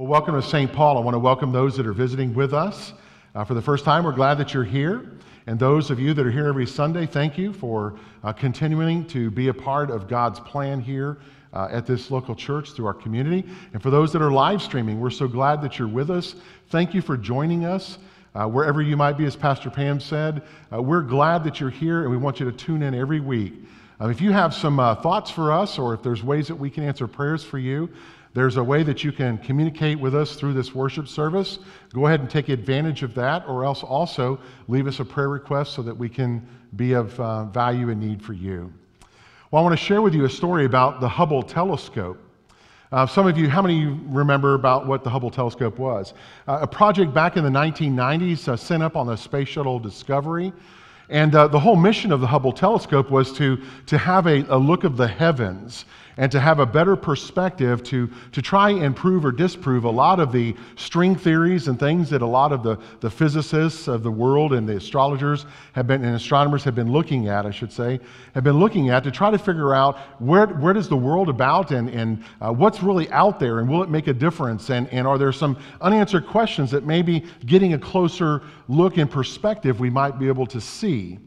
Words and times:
Well, 0.00 0.08
welcome 0.08 0.34
to 0.34 0.40
St. 0.40 0.72
Paul. 0.72 0.96
I 0.96 1.02
want 1.02 1.14
to 1.14 1.18
welcome 1.18 1.52
those 1.52 1.76
that 1.76 1.86
are 1.86 1.92
visiting 1.92 2.32
with 2.32 2.54
us 2.54 2.94
uh, 3.34 3.44
for 3.44 3.52
the 3.52 3.60
first 3.60 3.84
time. 3.84 4.02
We're 4.02 4.12
glad 4.12 4.38
that 4.38 4.54
you're 4.54 4.64
here. 4.64 5.12
And 5.46 5.58
those 5.58 5.90
of 5.90 6.00
you 6.00 6.14
that 6.14 6.24
are 6.24 6.30
here 6.30 6.46
every 6.46 6.66
Sunday, 6.66 7.04
thank 7.04 7.36
you 7.36 7.52
for 7.52 7.98
uh, 8.24 8.32
continuing 8.32 9.04
to 9.08 9.30
be 9.30 9.48
a 9.48 9.52
part 9.52 9.90
of 9.90 10.08
God's 10.08 10.40
plan 10.40 10.80
here 10.80 11.18
uh, 11.52 11.68
at 11.70 11.84
this 11.84 12.10
local 12.10 12.34
church 12.34 12.70
through 12.70 12.86
our 12.86 12.94
community. 12.94 13.46
And 13.74 13.82
for 13.82 13.90
those 13.90 14.10
that 14.14 14.22
are 14.22 14.32
live 14.32 14.62
streaming, 14.62 14.98
we're 14.98 15.10
so 15.10 15.28
glad 15.28 15.60
that 15.60 15.78
you're 15.78 15.86
with 15.86 16.08
us. 16.08 16.34
Thank 16.70 16.94
you 16.94 17.02
for 17.02 17.18
joining 17.18 17.66
us. 17.66 17.98
Uh, 18.34 18.46
wherever 18.46 18.80
you 18.80 18.96
might 18.96 19.18
be, 19.18 19.26
as 19.26 19.36
Pastor 19.36 19.68
Pam 19.68 20.00
said, 20.00 20.44
uh, 20.72 20.80
we're 20.80 21.02
glad 21.02 21.44
that 21.44 21.60
you're 21.60 21.68
here 21.68 22.04
and 22.04 22.10
we 22.10 22.16
want 22.16 22.40
you 22.40 22.50
to 22.50 22.56
tune 22.56 22.82
in 22.82 22.94
every 22.94 23.20
week. 23.20 23.52
Um, 24.00 24.10
if 24.10 24.22
you 24.22 24.32
have 24.32 24.54
some 24.54 24.80
uh, 24.80 24.94
thoughts 24.94 25.30
for 25.30 25.52
us 25.52 25.78
or 25.78 25.92
if 25.92 26.02
there's 26.02 26.22
ways 26.22 26.48
that 26.48 26.54
we 26.54 26.70
can 26.70 26.84
answer 26.84 27.06
prayers 27.06 27.44
for 27.44 27.58
you, 27.58 27.90
there's 28.32 28.56
a 28.56 28.62
way 28.62 28.84
that 28.84 29.02
you 29.02 29.10
can 29.10 29.38
communicate 29.38 29.98
with 29.98 30.14
us 30.14 30.36
through 30.36 30.52
this 30.52 30.72
worship 30.74 31.08
service. 31.08 31.58
Go 31.92 32.06
ahead 32.06 32.20
and 32.20 32.30
take 32.30 32.48
advantage 32.48 33.02
of 33.02 33.14
that, 33.14 33.44
or 33.48 33.64
else 33.64 33.82
also 33.82 34.38
leave 34.68 34.86
us 34.86 35.00
a 35.00 35.04
prayer 35.04 35.28
request 35.28 35.72
so 35.74 35.82
that 35.82 35.96
we 35.96 36.08
can 36.08 36.46
be 36.76 36.92
of 36.92 37.18
uh, 37.18 37.46
value 37.46 37.90
and 37.90 38.00
need 38.00 38.22
for 38.22 38.32
you. 38.32 38.72
Well, 39.50 39.62
I 39.62 39.66
want 39.66 39.76
to 39.76 39.84
share 39.84 40.00
with 40.00 40.14
you 40.14 40.26
a 40.26 40.30
story 40.30 40.64
about 40.64 41.00
the 41.00 41.08
Hubble 41.08 41.42
telescope. 41.42 42.18
Uh, 42.92 43.04
some 43.04 43.26
of 43.26 43.36
you, 43.36 43.48
how 43.48 43.62
many 43.62 43.76
of 43.76 43.82
you 43.82 44.00
remember 44.06 44.54
about 44.54 44.86
what 44.86 45.02
the 45.02 45.10
Hubble 45.10 45.30
telescope 45.30 45.78
was? 45.78 46.14
Uh, 46.46 46.58
a 46.62 46.66
project 46.68 47.12
back 47.12 47.36
in 47.36 47.42
the 47.42 47.50
1990s 47.50 48.46
uh, 48.46 48.56
sent 48.56 48.82
up 48.82 48.96
on 48.96 49.08
the 49.08 49.16
Space 49.16 49.48
Shuttle 49.48 49.80
Discovery. 49.80 50.52
And 51.08 51.34
uh, 51.34 51.48
the 51.48 51.58
whole 51.58 51.74
mission 51.74 52.12
of 52.12 52.20
the 52.20 52.28
Hubble 52.28 52.52
telescope 52.52 53.10
was 53.10 53.32
to, 53.32 53.60
to 53.86 53.98
have 53.98 54.28
a, 54.28 54.44
a 54.48 54.56
look 54.56 54.84
of 54.84 54.96
the 54.96 55.08
heavens 55.08 55.84
and 56.20 56.30
to 56.30 56.38
have 56.38 56.58
a 56.58 56.66
better 56.66 56.96
perspective 56.96 57.82
to, 57.82 58.06
to 58.32 58.42
try 58.42 58.68
and 58.68 58.94
prove 58.94 59.24
or 59.24 59.32
disprove 59.32 59.84
a 59.84 59.90
lot 59.90 60.20
of 60.20 60.32
the 60.32 60.54
string 60.76 61.16
theories 61.16 61.66
and 61.66 61.80
things 61.80 62.10
that 62.10 62.20
a 62.20 62.26
lot 62.26 62.52
of 62.52 62.62
the, 62.62 62.76
the 63.00 63.08
physicists 63.08 63.88
of 63.88 64.02
the 64.02 64.10
world 64.10 64.52
and 64.52 64.68
the 64.68 64.76
astrologers 64.76 65.46
have 65.72 65.86
been, 65.86 66.04
and 66.04 66.14
astronomers 66.14 66.62
have 66.62 66.74
been 66.74 66.92
looking 66.92 67.28
at, 67.28 67.46
I 67.46 67.50
should 67.50 67.72
say, 67.72 68.00
have 68.34 68.44
been 68.44 68.60
looking 68.60 68.90
at 68.90 69.02
to 69.04 69.10
try 69.10 69.30
to 69.30 69.38
figure 69.38 69.74
out 69.74 69.96
where, 70.20 70.46
where 70.46 70.74
does 70.74 70.90
the 70.90 70.96
world 70.96 71.30
about 71.30 71.70
and, 71.70 71.88
and 71.88 72.22
uh, 72.42 72.52
what's 72.52 72.82
really 72.82 73.10
out 73.12 73.40
there 73.40 73.60
and 73.60 73.66
will 73.66 73.82
it 73.82 73.88
make 73.88 74.06
a 74.06 74.12
difference? 74.12 74.68
And, 74.68 74.88
and 74.88 75.06
are 75.06 75.16
there 75.16 75.32
some 75.32 75.56
unanswered 75.80 76.26
questions 76.26 76.70
that 76.72 76.84
maybe 76.84 77.24
getting 77.46 77.72
a 77.72 77.78
closer 77.78 78.42
look 78.68 78.98
and 78.98 79.10
perspective 79.10 79.80
we 79.80 79.88
might 79.88 80.18
be 80.18 80.28
able 80.28 80.46
to 80.48 80.60
see? 80.60 81.18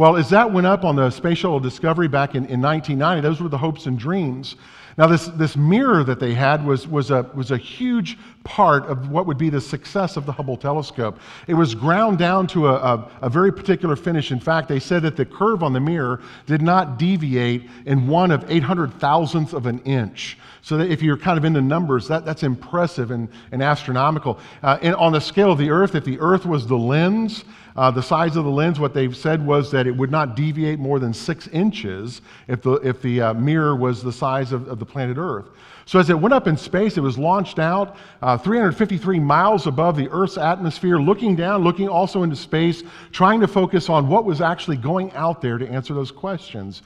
Well, 0.00 0.16
as 0.16 0.30
that 0.30 0.50
went 0.50 0.66
up 0.66 0.82
on 0.82 0.96
the 0.96 1.10
Space 1.10 1.36
Shuttle 1.36 1.60
Discovery 1.60 2.08
back 2.08 2.30
in, 2.30 2.46
in 2.46 2.62
1990, 2.62 3.20
those 3.20 3.38
were 3.38 3.50
the 3.50 3.58
hopes 3.58 3.84
and 3.84 3.98
dreams. 3.98 4.56
Now, 4.96 5.06
this, 5.06 5.26
this 5.26 5.58
mirror 5.58 6.02
that 6.04 6.18
they 6.18 6.32
had 6.32 6.64
was, 6.64 6.88
was, 6.88 7.10
a, 7.10 7.30
was 7.34 7.50
a 7.50 7.58
huge 7.58 8.16
part 8.44 8.86
of 8.86 9.10
what 9.10 9.26
would 9.26 9.36
be 9.36 9.50
the 9.50 9.60
success 9.60 10.16
of 10.16 10.24
the 10.24 10.32
Hubble 10.32 10.56
telescope. 10.56 11.18
It 11.46 11.54
was 11.54 11.74
ground 11.74 12.18
down 12.18 12.46
to 12.48 12.68
a, 12.68 12.74
a, 12.74 13.10
a, 13.22 13.30
very 13.30 13.52
particular 13.52 13.96
finish. 13.96 14.32
In 14.32 14.40
fact, 14.40 14.68
they 14.68 14.80
said 14.80 15.02
that 15.02 15.16
the 15.16 15.26
curve 15.26 15.62
on 15.62 15.72
the 15.72 15.80
mirror 15.80 16.22
did 16.46 16.62
not 16.62 16.98
deviate 16.98 17.68
in 17.84 18.06
one 18.08 18.30
of 18.30 18.50
800 18.50 18.94
thousandths 18.94 19.52
of 19.52 19.66
an 19.66 19.80
inch. 19.80 20.38
So 20.62 20.76
that 20.78 20.90
if 20.90 21.02
you're 21.02 21.16
kind 21.16 21.38
of 21.38 21.44
into 21.44 21.60
numbers, 21.60 22.08
that, 22.08 22.24
that's 22.24 22.42
impressive 22.42 23.10
and, 23.10 23.28
and 23.52 23.62
astronomical. 23.62 24.38
Uh, 24.62 24.78
and 24.82 24.94
on 24.94 25.12
the 25.12 25.20
scale 25.20 25.52
of 25.52 25.58
the 25.58 25.70
Earth, 25.70 25.94
if 25.94 26.04
the 26.04 26.18
Earth 26.20 26.44
was 26.44 26.66
the 26.66 26.76
lens, 26.76 27.44
uh, 27.76 27.90
the 27.90 28.02
size 28.02 28.36
of 28.36 28.44
the 28.44 28.50
lens, 28.50 28.80
what 28.80 28.94
they've 28.94 29.16
said 29.16 29.44
was 29.44 29.70
that 29.70 29.86
it 29.86 29.96
would 29.96 30.10
not 30.10 30.36
deviate 30.36 30.78
more 30.78 30.98
than 30.98 31.14
six 31.14 31.46
inches 31.48 32.20
if 32.48 32.62
the, 32.62 32.72
if 32.76 33.00
the 33.00 33.20
uh, 33.20 33.34
mirror 33.34 33.76
was 33.76 34.02
the 34.02 34.12
size 34.12 34.52
of, 34.52 34.68
of, 34.68 34.78
the 34.78 34.84
planet 34.84 35.16
Earth. 35.18 35.46
So 35.90 35.98
as 35.98 36.08
it 36.08 36.20
went 36.20 36.32
up 36.32 36.46
in 36.46 36.56
space, 36.56 36.96
it 36.98 37.00
was 37.00 37.18
launched 37.18 37.58
out 37.58 37.96
uh, 38.22 38.38
353 38.38 39.18
miles 39.18 39.66
above 39.66 39.96
the 39.96 40.08
Earth's 40.10 40.38
atmosphere, 40.38 40.98
looking 40.98 41.34
down, 41.34 41.64
looking 41.64 41.88
also 41.88 42.22
into 42.22 42.36
space, 42.36 42.84
trying 43.10 43.40
to 43.40 43.48
focus 43.48 43.88
on 43.88 44.06
what 44.06 44.24
was 44.24 44.40
actually 44.40 44.76
going 44.76 45.10
out 45.14 45.42
there 45.42 45.58
to 45.58 45.68
answer 45.68 45.92
those 45.92 46.12
questions. 46.12 46.82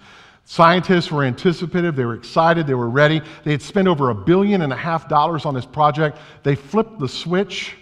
Scientists 0.46 1.12
were 1.12 1.22
anticipative, 1.22 1.96
they 1.96 2.06
were 2.06 2.14
excited, 2.14 2.66
they 2.66 2.72
were 2.72 2.88
ready. 2.88 3.20
They 3.44 3.50
had 3.50 3.60
spent 3.60 3.88
over 3.88 4.08
a 4.08 4.14
billion 4.14 4.62
and 4.62 4.72
a 4.72 4.76
half 4.76 5.06
dollars 5.06 5.44
on 5.44 5.52
this 5.52 5.66
project. 5.66 6.16
They 6.42 6.54
flipped 6.54 6.98
the 6.98 7.06
switch 7.06 7.74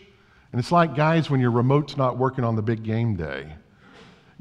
and 0.51 0.59
it's 0.59 0.73
like, 0.73 0.97
guys, 0.97 1.31
when 1.31 1.39
your 1.39 1.53
remote's 1.53 1.97
not 1.97 2.19
working 2.19 2.43
on 2.43 2.57
the 2.57 2.63
big 2.63 2.83
game 2.83 3.15
day. 3.15 3.53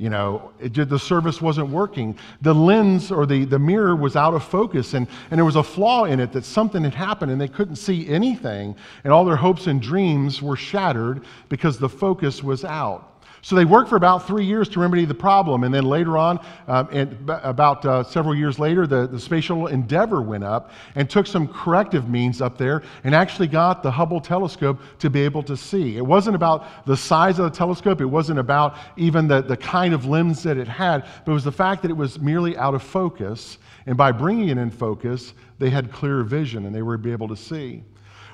You 0.01 0.09
know, 0.09 0.49
it, 0.59 0.73
the 0.73 0.97
service 0.97 1.43
wasn't 1.43 1.69
working. 1.69 2.17
The 2.41 2.55
lens 2.55 3.11
or 3.11 3.27
the, 3.27 3.45
the 3.45 3.59
mirror 3.59 3.95
was 3.95 4.15
out 4.15 4.33
of 4.33 4.43
focus, 4.43 4.95
and, 4.95 5.07
and 5.29 5.37
there 5.37 5.45
was 5.45 5.57
a 5.57 5.61
flaw 5.61 6.05
in 6.05 6.19
it 6.19 6.31
that 6.31 6.43
something 6.43 6.83
had 6.83 6.95
happened, 6.95 7.31
and 7.31 7.39
they 7.39 7.47
couldn't 7.47 7.75
see 7.75 8.09
anything. 8.09 8.75
And 9.03 9.13
all 9.13 9.23
their 9.23 9.35
hopes 9.35 9.67
and 9.67 9.79
dreams 9.79 10.41
were 10.41 10.55
shattered 10.55 11.23
because 11.49 11.77
the 11.77 11.87
focus 11.87 12.41
was 12.41 12.65
out. 12.65 13.10
So 13.43 13.55
they 13.55 13.65
worked 13.65 13.89
for 13.89 13.95
about 13.95 14.27
three 14.27 14.45
years 14.45 14.69
to 14.69 14.79
remedy 14.79 15.05
the 15.05 15.15
problem. 15.15 15.63
And 15.63 15.73
then 15.73 15.85
later 15.85 16.15
on, 16.15 16.39
um, 16.67 16.87
and 16.91 17.17
about 17.27 17.83
uh, 17.85 18.03
several 18.03 18.35
years 18.35 18.59
later, 18.59 18.85
the, 18.85 19.07
the 19.07 19.19
Space 19.19 19.45
Shuttle 19.45 19.67
Endeavour 19.67 20.21
went 20.21 20.43
up 20.43 20.71
and 20.93 21.09
took 21.09 21.25
some 21.25 21.47
corrective 21.47 22.07
means 22.07 22.39
up 22.39 22.57
there 22.57 22.83
and 23.03 23.15
actually 23.15 23.47
got 23.47 23.81
the 23.81 23.89
Hubble 23.89 24.21
telescope 24.21 24.79
to 24.99 25.09
be 25.09 25.21
able 25.21 25.41
to 25.43 25.57
see. 25.57 25.97
It 25.97 26.05
wasn't 26.05 26.35
about 26.35 26.85
the 26.85 26.95
size 26.95 27.39
of 27.39 27.45
the 27.45 27.57
telescope, 27.57 27.99
it 27.99 28.05
wasn't 28.05 28.37
about 28.37 28.75
even 28.95 29.27
the, 29.27 29.41
the 29.41 29.57
kind 29.57 29.95
of 29.95 30.05
lens 30.05 30.43
that 30.43 30.57
it 30.57 30.67
had, 30.67 31.05
but 31.25 31.31
it 31.31 31.33
was 31.33 31.43
the 31.43 31.51
fact 31.51 31.81
that 31.81 31.89
it 31.89 31.97
was 31.97 32.19
merely 32.19 32.55
out 32.57 32.75
of 32.75 32.83
focus. 32.83 33.57
And 33.87 33.97
by 33.97 34.11
bringing 34.11 34.49
it 34.49 34.59
in 34.59 34.69
focus, 34.69 35.33
they 35.57 35.71
had 35.71 35.91
clear 35.91 36.21
vision 36.21 36.67
and 36.67 36.75
they 36.75 36.83
were 36.83 36.99
able 37.07 37.27
to 37.27 37.35
see. 37.35 37.83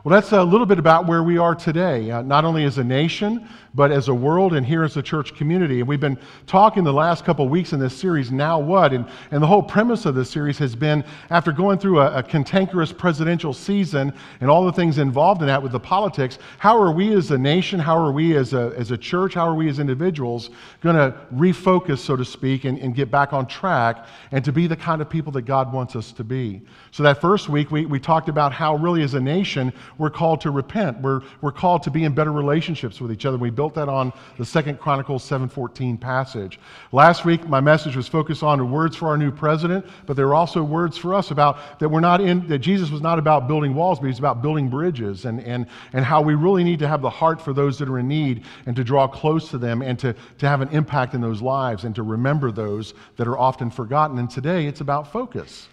Well, 0.03 0.13
that's 0.21 0.31
a 0.31 0.41
little 0.43 0.65
bit 0.65 0.79
about 0.79 1.05
where 1.05 1.21
we 1.21 1.37
are 1.37 1.53
today, 1.53 2.11
uh, 2.11 2.21
not 2.21 2.45
only 2.45 2.63
as 2.63 2.77
a 2.77 2.83
nation, 2.83 3.45
but 3.77 3.91
as 3.91 4.07
a 4.07 4.13
world 4.13 4.55
and 4.55 4.65
here 4.65 4.83
as 4.83 4.97
a 4.97 5.03
church 5.03 5.35
community. 5.35 5.81
And 5.81 5.87
we've 5.87 5.99
been 5.99 6.17
talking 6.47 6.83
the 6.83 6.91
last 6.91 7.23
couple 7.23 7.47
weeks 7.47 7.73
in 7.73 7.79
this 7.79 7.95
series, 7.95 8.31
Now 8.31 8.59
What? 8.59 8.91
And, 8.91 9.05
and 9.29 9.41
the 9.41 9.45
whole 9.45 9.61
premise 9.61 10.07
of 10.07 10.15
this 10.15 10.31
series 10.31 10.57
has 10.57 10.75
been 10.75 11.05
after 11.29 11.51
going 11.51 11.77
through 11.77 11.99
a, 11.99 12.17
a 12.17 12.23
cantankerous 12.23 12.91
presidential 12.91 13.53
season 13.53 14.11
and 14.41 14.49
all 14.49 14.65
the 14.65 14.71
things 14.71 14.97
involved 14.97 15.41
in 15.41 15.47
that 15.47 15.61
with 15.61 15.71
the 15.71 15.79
politics, 15.79 16.39
how 16.57 16.75
are 16.81 16.91
we 16.91 17.13
as 17.13 17.29
a 17.29 17.37
nation, 17.37 17.79
how 17.79 17.95
are 17.95 18.11
we 18.11 18.35
as 18.35 18.53
a, 18.53 18.73
as 18.75 18.89
a 18.89 18.97
church, 18.97 19.35
how 19.35 19.47
are 19.47 19.53
we 19.53 19.69
as 19.69 19.77
individuals 19.77 20.49
going 20.81 20.95
to 20.95 21.15
refocus, 21.35 21.99
so 21.99 22.15
to 22.15 22.25
speak, 22.25 22.65
and, 22.65 22.79
and 22.79 22.95
get 22.95 23.11
back 23.11 23.31
on 23.31 23.45
track 23.45 24.07
and 24.31 24.43
to 24.43 24.51
be 24.51 24.65
the 24.65 24.75
kind 24.75 25.03
of 25.03 25.09
people 25.09 25.31
that 25.31 25.43
God 25.43 25.71
wants 25.71 25.95
us 25.95 26.11
to 26.13 26.23
be? 26.23 26.63
So 26.89 27.03
that 27.03 27.21
first 27.21 27.47
week, 27.47 27.69
we, 27.69 27.85
we 27.85 27.99
talked 27.99 28.27
about 28.27 28.51
how 28.51 28.75
really 28.77 29.03
as 29.03 29.13
a 29.13 29.19
nation, 29.19 29.71
we're 29.99 30.09
called 30.09 30.41
to 30.41 30.49
repent. 30.49 30.99
We're, 30.99 31.21
we're 31.41 31.51
called 31.51 31.83
to 31.83 31.91
be 31.91 32.05
in 32.05 32.15
better 32.15 32.31
relationships 32.31 32.99
with 32.99 33.11
each 33.11 33.27
other. 33.27 33.37
We 33.37 33.51
built 33.67 33.75
that 33.75 33.91
on 33.91 34.13
the 34.37 34.45
Second 34.45 34.79
Chronicles 34.79 35.29
7.14 35.29 35.99
passage. 35.99 36.57
Last 36.93 37.25
week, 37.25 37.49
my 37.49 37.59
message 37.59 37.97
was 37.97 38.07
focused 38.07 38.41
on 38.41 38.71
words 38.71 38.95
for 38.95 39.09
our 39.09 39.17
new 39.17 39.29
president, 39.29 39.85
but 40.05 40.15
there 40.15 40.25
were 40.27 40.35
also 40.35 40.63
words 40.63 40.97
for 40.97 41.13
us 41.13 41.31
about 41.31 41.79
that 41.79 41.89
we're 41.89 41.99
not 41.99 42.21
in, 42.21 42.47
that 42.47 42.59
Jesus 42.59 42.89
was 42.89 43.01
not 43.01 43.19
about 43.19 43.45
building 43.45 43.75
walls, 43.75 43.99
but 43.99 44.07
he's 44.07 44.19
about 44.19 44.41
building 44.41 44.69
bridges 44.69 45.25
and, 45.25 45.41
and, 45.41 45.65
and 45.91 46.05
how 46.05 46.21
we 46.21 46.33
really 46.33 46.63
need 46.63 46.79
to 46.79 46.87
have 46.87 47.01
the 47.01 47.09
heart 47.09 47.41
for 47.41 47.51
those 47.51 47.77
that 47.79 47.89
are 47.89 47.99
in 47.99 48.07
need 48.07 48.45
and 48.67 48.75
to 48.77 48.85
draw 48.85 49.05
close 49.05 49.49
to 49.49 49.57
them 49.57 49.81
and 49.81 49.99
to, 49.99 50.15
to 50.37 50.47
have 50.47 50.61
an 50.61 50.69
impact 50.69 51.13
in 51.13 51.19
those 51.19 51.41
lives 51.41 51.83
and 51.83 51.93
to 51.93 52.03
remember 52.03 52.53
those 52.53 52.93
that 53.17 53.27
are 53.27 53.37
often 53.37 53.69
forgotten. 53.69 54.17
And 54.17 54.29
today, 54.29 54.67
it's 54.67 54.79
about 54.79 55.11
focus. 55.11 55.67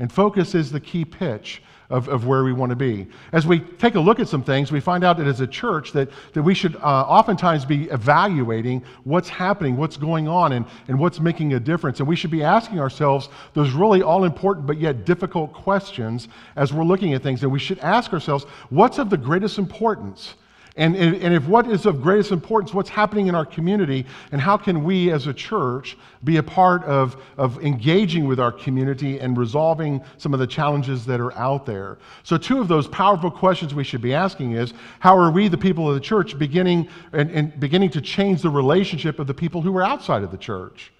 And 0.00 0.12
focus 0.12 0.56
is 0.56 0.72
the 0.72 0.80
key 0.80 1.04
pitch 1.04 1.62
of, 1.90 2.08
of 2.08 2.26
where 2.26 2.44
we 2.44 2.52
want 2.52 2.70
to 2.70 2.76
be. 2.76 3.06
As 3.32 3.46
we 3.46 3.60
take 3.60 3.94
a 3.94 4.00
look 4.00 4.20
at 4.20 4.28
some 4.28 4.42
things, 4.42 4.72
we 4.72 4.80
find 4.80 5.04
out 5.04 5.16
that 5.18 5.26
as 5.26 5.40
a 5.40 5.46
church 5.46 5.92
that, 5.92 6.10
that 6.32 6.42
we 6.42 6.54
should 6.54 6.76
uh, 6.76 6.80
oftentimes 6.80 7.64
be 7.64 7.84
evaluating 7.84 8.82
what's 9.04 9.28
happening, 9.28 9.76
what's 9.76 9.96
going 9.96 10.28
on, 10.28 10.52
and, 10.52 10.66
and 10.88 10.98
what's 10.98 11.20
making 11.20 11.54
a 11.54 11.60
difference. 11.60 12.00
And 12.00 12.08
we 12.08 12.16
should 12.16 12.30
be 12.30 12.42
asking 12.42 12.80
ourselves 12.80 13.28
those 13.54 13.72
really 13.72 14.02
all 14.02 14.24
important 14.24 14.66
but 14.66 14.78
yet 14.78 15.04
difficult 15.04 15.52
questions 15.52 16.28
as 16.56 16.72
we're 16.72 16.84
looking 16.84 17.14
at 17.14 17.22
things. 17.22 17.42
And 17.42 17.52
we 17.52 17.58
should 17.58 17.78
ask 17.80 18.12
ourselves, 18.12 18.44
what's 18.70 18.98
of 18.98 19.10
the 19.10 19.16
greatest 19.16 19.58
importance? 19.58 20.34
And, 20.76 20.94
and, 20.94 21.16
and, 21.22 21.32
if 21.32 21.46
what 21.46 21.70
is 21.70 21.86
of 21.86 22.02
greatest 22.02 22.32
importance, 22.32 22.74
what's 22.74 22.90
happening 22.90 23.28
in 23.28 23.34
our 23.34 23.46
community, 23.46 24.04
and 24.30 24.38
how 24.38 24.58
can 24.58 24.84
we 24.84 25.10
as 25.10 25.26
a 25.26 25.32
church 25.32 25.96
be 26.22 26.36
a 26.36 26.42
part 26.42 26.84
of, 26.84 27.16
of 27.38 27.64
engaging 27.64 28.26
with 28.26 28.38
our 28.38 28.52
community 28.52 29.18
and 29.18 29.38
resolving 29.38 30.02
some 30.18 30.34
of 30.34 30.40
the 30.40 30.46
challenges 30.46 31.06
that 31.06 31.18
are 31.18 31.32
out 31.32 31.64
there? 31.64 31.96
So, 32.24 32.36
two 32.36 32.60
of 32.60 32.68
those 32.68 32.86
powerful 32.88 33.30
questions 33.30 33.74
we 33.74 33.84
should 33.84 34.02
be 34.02 34.12
asking 34.12 34.52
is 34.52 34.74
how 34.98 35.16
are 35.16 35.30
we, 35.30 35.48
the 35.48 35.56
people 35.56 35.88
of 35.88 35.94
the 35.94 36.00
church, 36.00 36.38
beginning, 36.38 36.88
and, 37.14 37.30
and 37.30 37.58
beginning 37.58 37.88
to 37.90 38.02
change 38.02 38.42
the 38.42 38.50
relationship 38.50 39.18
of 39.18 39.26
the 39.26 39.34
people 39.34 39.62
who 39.62 39.74
are 39.78 39.82
outside 39.82 40.22
of 40.22 40.30
the 40.30 40.36
church? 40.36 40.92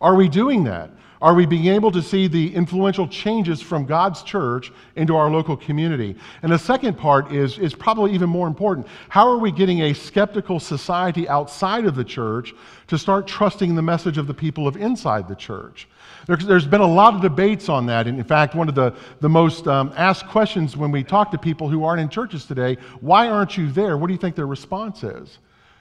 Are 0.00 0.14
we 0.14 0.28
doing 0.28 0.64
that? 0.64 0.90
Are 1.20 1.34
we 1.34 1.46
being 1.46 1.66
able 1.66 1.90
to 1.90 2.00
see 2.00 2.28
the 2.28 2.54
influential 2.54 3.08
changes 3.08 3.60
from 3.60 3.86
God's 3.86 4.22
church 4.22 4.70
into 4.94 5.16
our 5.16 5.28
local 5.28 5.56
community? 5.56 6.14
And 6.42 6.52
the 6.52 6.58
second 6.58 6.96
part 6.96 7.32
is, 7.32 7.58
is 7.58 7.74
probably 7.74 8.12
even 8.12 8.30
more 8.30 8.46
important. 8.46 8.86
How 9.08 9.28
are 9.28 9.38
we 9.38 9.50
getting 9.50 9.82
a 9.82 9.94
skeptical 9.94 10.60
society 10.60 11.28
outside 11.28 11.86
of 11.86 11.96
the 11.96 12.04
church 12.04 12.54
to 12.86 12.96
start 12.96 13.26
trusting 13.26 13.74
the 13.74 13.82
message 13.82 14.16
of 14.16 14.28
the 14.28 14.34
people 14.34 14.68
of 14.68 14.76
inside 14.76 15.26
the 15.26 15.34
church? 15.34 15.88
There's, 16.28 16.66
been 16.66 16.82
a 16.82 16.86
lot 16.86 17.14
of 17.14 17.22
debates 17.22 17.68
on 17.68 17.86
that. 17.86 18.06
And 18.06 18.18
in 18.18 18.24
fact, 18.24 18.54
one 18.54 18.68
of 18.68 18.76
the, 18.76 18.94
the 19.20 19.28
most 19.28 19.66
um, 19.66 19.92
asked 19.96 20.26
questions 20.28 20.76
when 20.76 20.92
we 20.92 21.02
talk 21.02 21.32
to 21.32 21.38
people 21.38 21.68
who 21.68 21.82
aren't 21.82 22.00
in 22.00 22.08
churches 22.08 22.44
today 22.44 22.76
why 23.00 23.28
aren't 23.28 23.56
you 23.56 23.72
there? 23.72 23.96
What 23.96 24.06
do 24.06 24.12
you 24.12 24.18
think 24.18 24.36
their 24.36 24.46
response 24.46 25.02
is? 25.02 25.38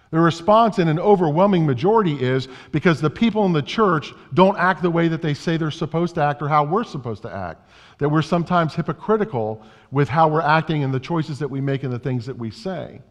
The 0.10 0.20
response 0.20 0.80
in 0.80 0.88
an 0.88 1.00
overwhelming 1.00 1.66
majority 1.66 2.14
is 2.14 2.48
because 2.72 3.02
the 3.02 3.10
people 3.10 3.46
in 3.46 3.52
the 3.52 3.62
church 3.62 4.14
don't 4.34 4.58
act 4.58 4.82
the 4.82 4.90
way 4.90 5.08
that 5.10 5.22
they 5.22 5.34
say 5.34 5.58
they're 5.58 5.72
supposed 5.72 6.16
to 6.16 6.24
act 6.24 6.42
or 6.42 6.48
how 6.48 6.64
we're 6.64 6.86
supposed 6.86 7.24
to 7.24 7.34
act. 7.34 7.70
That 7.98 8.10
we're 8.10 8.22
sometimes 8.22 8.74
hypocritical 8.74 9.62
with 9.92 10.08
how 10.08 10.30
we're 10.30 10.42
acting 10.42 10.84
and 10.84 10.94
the 10.94 11.00
choices 11.00 11.40
that 11.40 11.50
we 11.50 11.60
make 11.60 11.84
and 11.84 11.92
the 11.92 12.00
things 12.00 12.26
that 12.26 12.38
we 12.38 12.52
say. 12.52 13.02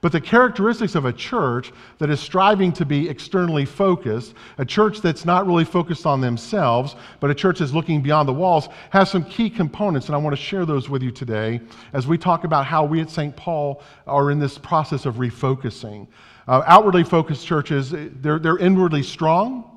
But 0.00 0.12
the 0.12 0.20
characteristics 0.20 0.94
of 0.94 1.04
a 1.04 1.12
church 1.12 1.72
that 1.98 2.10
is 2.10 2.20
striving 2.20 2.72
to 2.74 2.84
be 2.84 3.08
externally 3.08 3.64
focused, 3.64 4.34
a 4.58 4.64
church 4.64 5.00
that's 5.00 5.24
not 5.24 5.46
really 5.46 5.64
focused 5.64 6.06
on 6.06 6.20
themselves, 6.20 6.96
but 7.20 7.30
a 7.30 7.34
church 7.34 7.60
that's 7.60 7.72
looking 7.72 8.02
beyond 8.02 8.28
the 8.28 8.32
walls, 8.32 8.68
has 8.90 9.10
some 9.10 9.24
key 9.24 9.48
components, 9.48 10.06
and 10.06 10.14
I 10.14 10.18
want 10.18 10.36
to 10.36 10.42
share 10.42 10.66
those 10.66 10.88
with 10.88 11.02
you 11.02 11.10
today 11.10 11.60
as 11.92 12.06
we 12.06 12.18
talk 12.18 12.44
about 12.44 12.66
how 12.66 12.84
we 12.84 13.00
at 13.00 13.10
St. 13.10 13.34
Paul 13.36 13.82
are 14.06 14.30
in 14.30 14.38
this 14.38 14.58
process 14.58 15.06
of 15.06 15.16
refocusing. 15.16 16.06
Uh, 16.48 16.62
outwardly 16.66 17.02
focused 17.02 17.46
churches, 17.46 17.92
they're, 17.92 18.38
they're 18.38 18.58
inwardly 18.58 19.02
strong, 19.02 19.75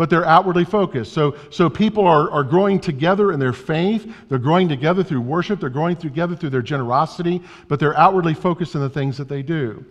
but 0.00 0.08
they're 0.08 0.24
outwardly 0.24 0.64
focused. 0.64 1.12
So, 1.12 1.36
so 1.50 1.68
people 1.68 2.06
are, 2.06 2.30
are 2.30 2.42
growing 2.42 2.80
together 2.80 3.32
in 3.32 3.38
their 3.38 3.52
faith. 3.52 4.10
They're 4.30 4.38
growing 4.38 4.66
together 4.66 5.04
through 5.04 5.20
worship. 5.20 5.60
They're 5.60 5.68
growing 5.68 5.94
together 5.94 6.34
through 6.34 6.48
their 6.48 6.62
generosity, 6.62 7.42
but 7.68 7.78
they're 7.78 7.94
outwardly 7.98 8.32
focused 8.32 8.74
in 8.74 8.80
the 8.80 8.88
things 8.88 9.18
that 9.18 9.28
they 9.28 9.42
do. 9.42 9.84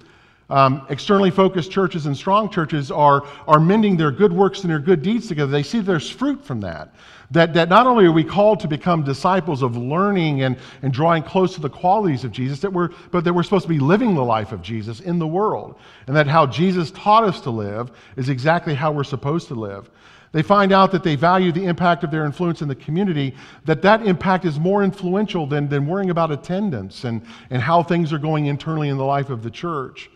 Um, 0.50 0.86
externally 0.90 1.30
focused 1.30 1.70
churches 1.70 2.08
and 2.08 2.18
strong 2.18 2.50
churches 2.50 2.90
are, 2.90 3.24
are 3.48 3.60
mending 3.60 3.96
their 3.98 4.10
good 4.10 4.34
works 4.34 4.62
and 4.62 4.70
their 4.70 4.80
good 4.80 5.04
deeds 5.04 5.28
together. 5.28 5.52
They 5.52 5.62
see 5.62 5.80
there's 5.80 6.10
fruit 6.10 6.44
from 6.44 6.60
that. 6.62 6.94
That, 7.32 7.54
that 7.54 7.70
not 7.70 7.86
only 7.86 8.06
are 8.06 8.12
we 8.12 8.24
called 8.24 8.60
to 8.62 8.68
become 8.68 9.04
disciples 9.04 9.62
of 9.62 9.78
learning 9.78 10.42
and, 10.42 10.58
and 10.82 10.92
drawing 10.92 11.22
close 11.22 11.54
to 11.54 11.62
the 11.62 11.70
qualities 11.70 12.24
of 12.24 12.32
Jesus, 12.32 12.60
that 12.62 12.74
we're, 12.74 12.90
but 13.12 13.24
that 13.24 13.34
we're 13.34 13.44
supposed 13.44 13.66
to 13.66 13.70
be 13.70 13.78
living 13.78 14.16
the 14.16 14.24
life 14.24 14.52
of 14.52 14.64
Jesus 14.64 15.02
in 15.02 15.20
the 15.20 15.28
world. 15.28 15.76
And 16.08 16.16
that 16.16 16.26
how 16.26 16.48
Jesus 16.48 16.90
taught 16.92 17.24
us 17.24 17.40
to 17.42 17.52
live 17.52 17.92
is 18.16 18.30
exactly 18.30 18.74
how 18.74 18.92
we're 18.92 19.04
supposed 19.04 19.48
to 19.50 19.54
live. 19.54 19.92
They 20.32 20.42
find 20.42 20.72
out 20.72 20.92
that 20.92 21.04
they 21.04 21.16
value 21.16 21.52
the 21.52 21.66
impact 21.66 22.04
of 22.04 22.10
their 22.10 22.26
influence 22.26 22.64
in 22.64 22.68
the 22.68 22.76
community, 22.76 23.36
that 23.66 23.84
that 23.84 24.06
impact 24.06 24.46
is 24.46 24.60
more 24.60 24.84
influential 24.84 25.46
than, 25.46 25.70
than 25.70 25.86
worrying 25.86 26.10
about 26.10 26.32
attendance 26.32 27.04
and, 27.04 27.24
and 27.52 27.62
how 27.62 27.84
things 27.84 28.12
are 28.12 28.20
going 28.20 28.48
internally 28.48 28.90
in 28.90 28.98
the 28.98 29.06
life 29.06 29.30
of 29.30 29.44
the 29.44 29.52
church. 29.52 30.10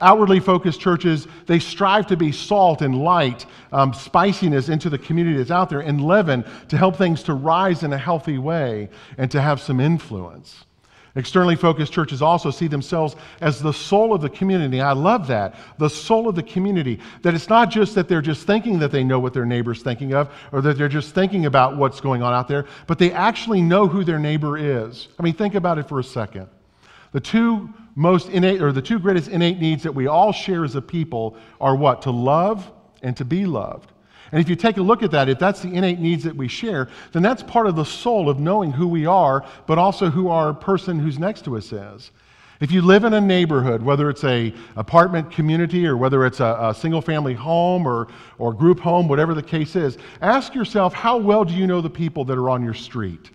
Outwardly 0.00 0.40
focused 0.40 0.80
churches, 0.80 1.26
they 1.46 1.58
strive 1.58 2.06
to 2.06 2.16
be 2.16 2.32
salt 2.32 2.80
and 2.80 3.02
light, 3.02 3.44
um, 3.72 3.92
spiciness 3.92 4.68
into 4.68 4.88
the 4.88 4.98
community 4.98 5.36
that's 5.36 5.50
out 5.50 5.68
there, 5.68 5.80
and 5.80 6.02
leaven 6.02 6.44
to 6.68 6.76
help 6.78 6.96
things 6.96 7.22
to 7.24 7.34
rise 7.34 7.82
in 7.82 7.92
a 7.92 7.98
healthy 7.98 8.38
way 8.38 8.88
and 9.18 9.30
to 9.30 9.40
have 9.40 9.60
some 9.60 9.78
influence. 9.78 10.64
Externally 11.16 11.56
focused 11.56 11.92
churches 11.92 12.22
also 12.22 12.50
see 12.50 12.68
themselves 12.68 13.16
as 13.40 13.60
the 13.60 13.72
soul 13.72 14.14
of 14.14 14.20
the 14.20 14.28
community. 14.28 14.80
I 14.80 14.92
love 14.92 15.26
that. 15.26 15.56
The 15.78 15.90
soul 15.90 16.28
of 16.28 16.36
the 16.36 16.42
community. 16.42 17.00
That 17.22 17.34
it's 17.34 17.48
not 17.48 17.68
just 17.68 17.96
that 17.96 18.08
they're 18.08 18.22
just 18.22 18.46
thinking 18.46 18.78
that 18.78 18.92
they 18.92 19.02
know 19.02 19.18
what 19.18 19.34
their 19.34 19.44
neighbor's 19.44 19.82
thinking 19.82 20.14
of 20.14 20.32
or 20.52 20.60
that 20.62 20.78
they're 20.78 20.88
just 20.88 21.14
thinking 21.14 21.46
about 21.46 21.76
what's 21.76 22.00
going 22.00 22.22
on 22.22 22.32
out 22.32 22.46
there, 22.46 22.66
but 22.86 22.98
they 22.98 23.10
actually 23.12 23.60
know 23.60 23.88
who 23.88 24.04
their 24.04 24.20
neighbor 24.20 24.56
is. 24.56 25.08
I 25.18 25.24
mean, 25.24 25.34
think 25.34 25.56
about 25.56 25.78
it 25.78 25.88
for 25.88 25.98
a 25.98 26.04
second. 26.04 26.46
The 27.12 27.20
two 27.20 27.68
most 27.94 28.28
innate, 28.28 28.62
or 28.62 28.72
the 28.72 28.82
two 28.82 28.98
greatest 28.98 29.28
innate 29.28 29.58
needs 29.58 29.82
that 29.82 29.94
we 29.94 30.06
all 30.06 30.32
share 30.32 30.64
as 30.64 30.76
a 30.76 30.82
people 30.82 31.36
are 31.60 31.76
what? 31.76 32.02
To 32.02 32.10
love 32.10 32.70
and 33.02 33.16
to 33.16 33.24
be 33.24 33.46
loved. 33.46 33.92
And 34.32 34.40
if 34.40 34.48
you 34.48 34.54
take 34.54 34.76
a 34.76 34.82
look 34.82 35.02
at 35.02 35.10
that, 35.10 35.28
if 35.28 35.38
that's 35.38 35.60
the 35.60 35.74
innate 35.74 35.98
needs 35.98 36.22
that 36.24 36.36
we 36.36 36.46
share, 36.46 36.88
then 37.12 37.22
that's 37.22 37.42
part 37.42 37.66
of 37.66 37.74
the 37.74 37.84
soul 37.84 38.28
of 38.28 38.38
knowing 38.38 38.70
who 38.70 38.86
we 38.86 39.06
are, 39.06 39.44
but 39.66 39.78
also 39.78 40.08
who 40.08 40.28
our 40.28 40.54
person 40.54 40.98
who's 41.00 41.18
next 41.18 41.44
to 41.46 41.56
us 41.56 41.72
is. 41.72 42.12
If 42.60 42.70
you 42.70 42.82
live 42.82 43.04
in 43.04 43.14
a 43.14 43.20
neighborhood, 43.20 43.82
whether 43.82 44.10
it's 44.10 44.22
a 44.22 44.52
apartment 44.76 45.32
community 45.32 45.86
or 45.86 45.96
whether 45.96 46.26
it's 46.26 46.40
a, 46.40 46.58
a 46.60 46.74
single 46.74 47.00
family 47.00 47.32
home 47.32 47.86
or, 47.86 48.08
or 48.38 48.52
group 48.52 48.78
home, 48.78 49.08
whatever 49.08 49.32
the 49.32 49.42
case 49.42 49.74
is, 49.76 49.96
ask 50.20 50.54
yourself 50.54 50.92
how 50.92 51.16
well 51.16 51.44
do 51.44 51.54
you 51.54 51.66
know 51.66 51.80
the 51.80 51.90
people 51.90 52.24
that 52.26 52.36
are 52.36 52.50
on 52.50 52.62
your 52.62 52.74
street? 52.74 53.30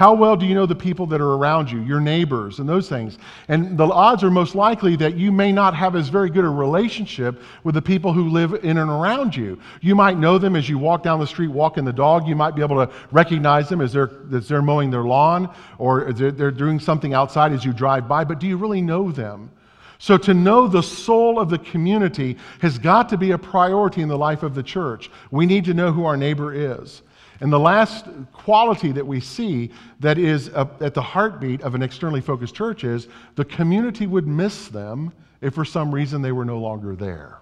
How 0.00 0.14
well 0.14 0.34
do 0.34 0.46
you 0.46 0.54
know 0.54 0.64
the 0.64 0.74
people 0.74 1.04
that 1.08 1.20
are 1.20 1.34
around 1.34 1.70
you, 1.70 1.78
your 1.82 2.00
neighbors, 2.00 2.58
and 2.58 2.66
those 2.66 2.88
things? 2.88 3.18
And 3.48 3.76
the 3.76 3.84
odds 3.84 4.24
are 4.24 4.30
most 4.30 4.54
likely 4.54 4.96
that 4.96 5.14
you 5.18 5.30
may 5.30 5.52
not 5.52 5.74
have 5.74 5.94
as 5.94 6.08
very 6.08 6.30
good 6.30 6.42
a 6.42 6.48
relationship 6.48 7.42
with 7.64 7.74
the 7.74 7.82
people 7.82 8.14
who 8.14 8.30
live 8.30 8.54
in 8.64 8.78
and 8.78 8.90
around 8.90 9.36
you. 9.36 9.60
You 9.82 9.94
might 9.94 10.16
know 10.16 10.38
them 10.38 10.56
as 10.56 10.70
you 10.70 10.78
walk 10.78 11.02
down 11.02 11.20
the 11.20 11.26
street 11.26 11.48
walking 11.48 11.84
the 11.84 11.92
dog. 11.92 12.26
You 12.26 12.34
might 12.34 12.56
be 12.56 12.62
able 12.62 12.76
to 12.76 12.90
recognize 13.12 13.68
them 13.68 13.82
as 13.82 13.92
they're, 13.92 14.10
as 14.32 14.48
they're 14.48 14.62
mowing 14.62 14.90
their 14.90 15.02
lawn 15.02 15.54
or 15.76 16.10
they're, 16.14 16.30
they're 16.30 16.50
doing 16.50 16.80
something 16.80 17.12
outside 17.12 17.52
as 17.52 17.62
you 17.62 17.74
drive 17.74 18.08
by, 18.08 18.24
but 18.24 18.40
do 18.40 18.46
you 18.46 18.56
really 18.56 18.80
know 18.80 19.12
them? 19.12 19.50
So, 19.98 20.16
to 20.16 20.32
know 20.32 20.66
the 20.66 20.82
soul 20.82 21.38
of 21.38 21.50
the 21.50 21.58
community 21.58 22.38
has 22.60 22.78
got 22.78 23.10
to 23.10 23.18
be 23.18 23.32
a 23.32 23.38
priority 23.38 24.00
in 24.00 24.08
the 24.08 24.16
life 24.16 24.42
of 24.42 24.54
the 24.54 24.62
church. 24.62 25.10
We 25.30 25.44
need 25.44 25.66
to 25.66 25.74
know 25.74 25.92
who 25.92 26.06
our 26.06 26.16
neighbor 26.16 26.54
is. 26.54 27.02
And 27.40 27.50
the 27.50 27.58
last 27.58 28.06
quality 28.32 28.92
that 28.92 29.06
we 29.06 29.18
see 29.20 29.70
that 30.00 30.18
is 30.18 30.48
at 30.48 30.94
the 30.94 31.02
heartbeat 31.02 31.62
of 31.62 31.74
an 31.74 31.82
externally 31.82 32.20
focused 32.20 32.54
church 32.54 32.84
is 32.84 33.08
the 33.34 33.44
community 33.44 34.06
would 34.06 34.26
miss 34.26 34.68
them 34.68 35.12
if 35.40 35.54
for 35.54 35.64
some 35.64 35.92
reason 35.94 36.20
they 36.20 36.32
were 36.32 36.44
no 36.44 36.58
longer 36.58 36.94
there. 36.94 37.38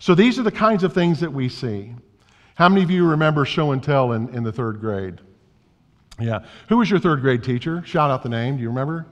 So 0.00 0.16
these 0.16 0.38
are 0.40 0.42
the 0.42 0.50
kinds 0.50 0.82
of 0.82 0.92
things 0.92 1.20
that 1.20 1.32
we 1.32 1.48
see. 1.48 1.94
How 2.56 2.68
many 2.68 2.82
of 2.82 2.90
you 2.90 3.08
remember 3.08 3.44
show 3.44 3.70
and 3.70 3.82
tell 3.82 4.12
in, 4.12 4.28
in 4.34 4.42
the 4.42 4.52
third 4.52 4.80
grade? 4.80 5.20
Yeah. 6.20 6.40
Who 6.68 6.78
was 6.78 6.90
your 6.90 6.98
third 6.98 7.20
grade 7.20 7.44
teacher? 7.44 7.82
Shout 7.86 8.10
out 8.10 8.24
the 8.24 8.28
name. 8.28 8.56
Do 8.56 8.62
you 8.62 8.68
remember? 8.68 9.06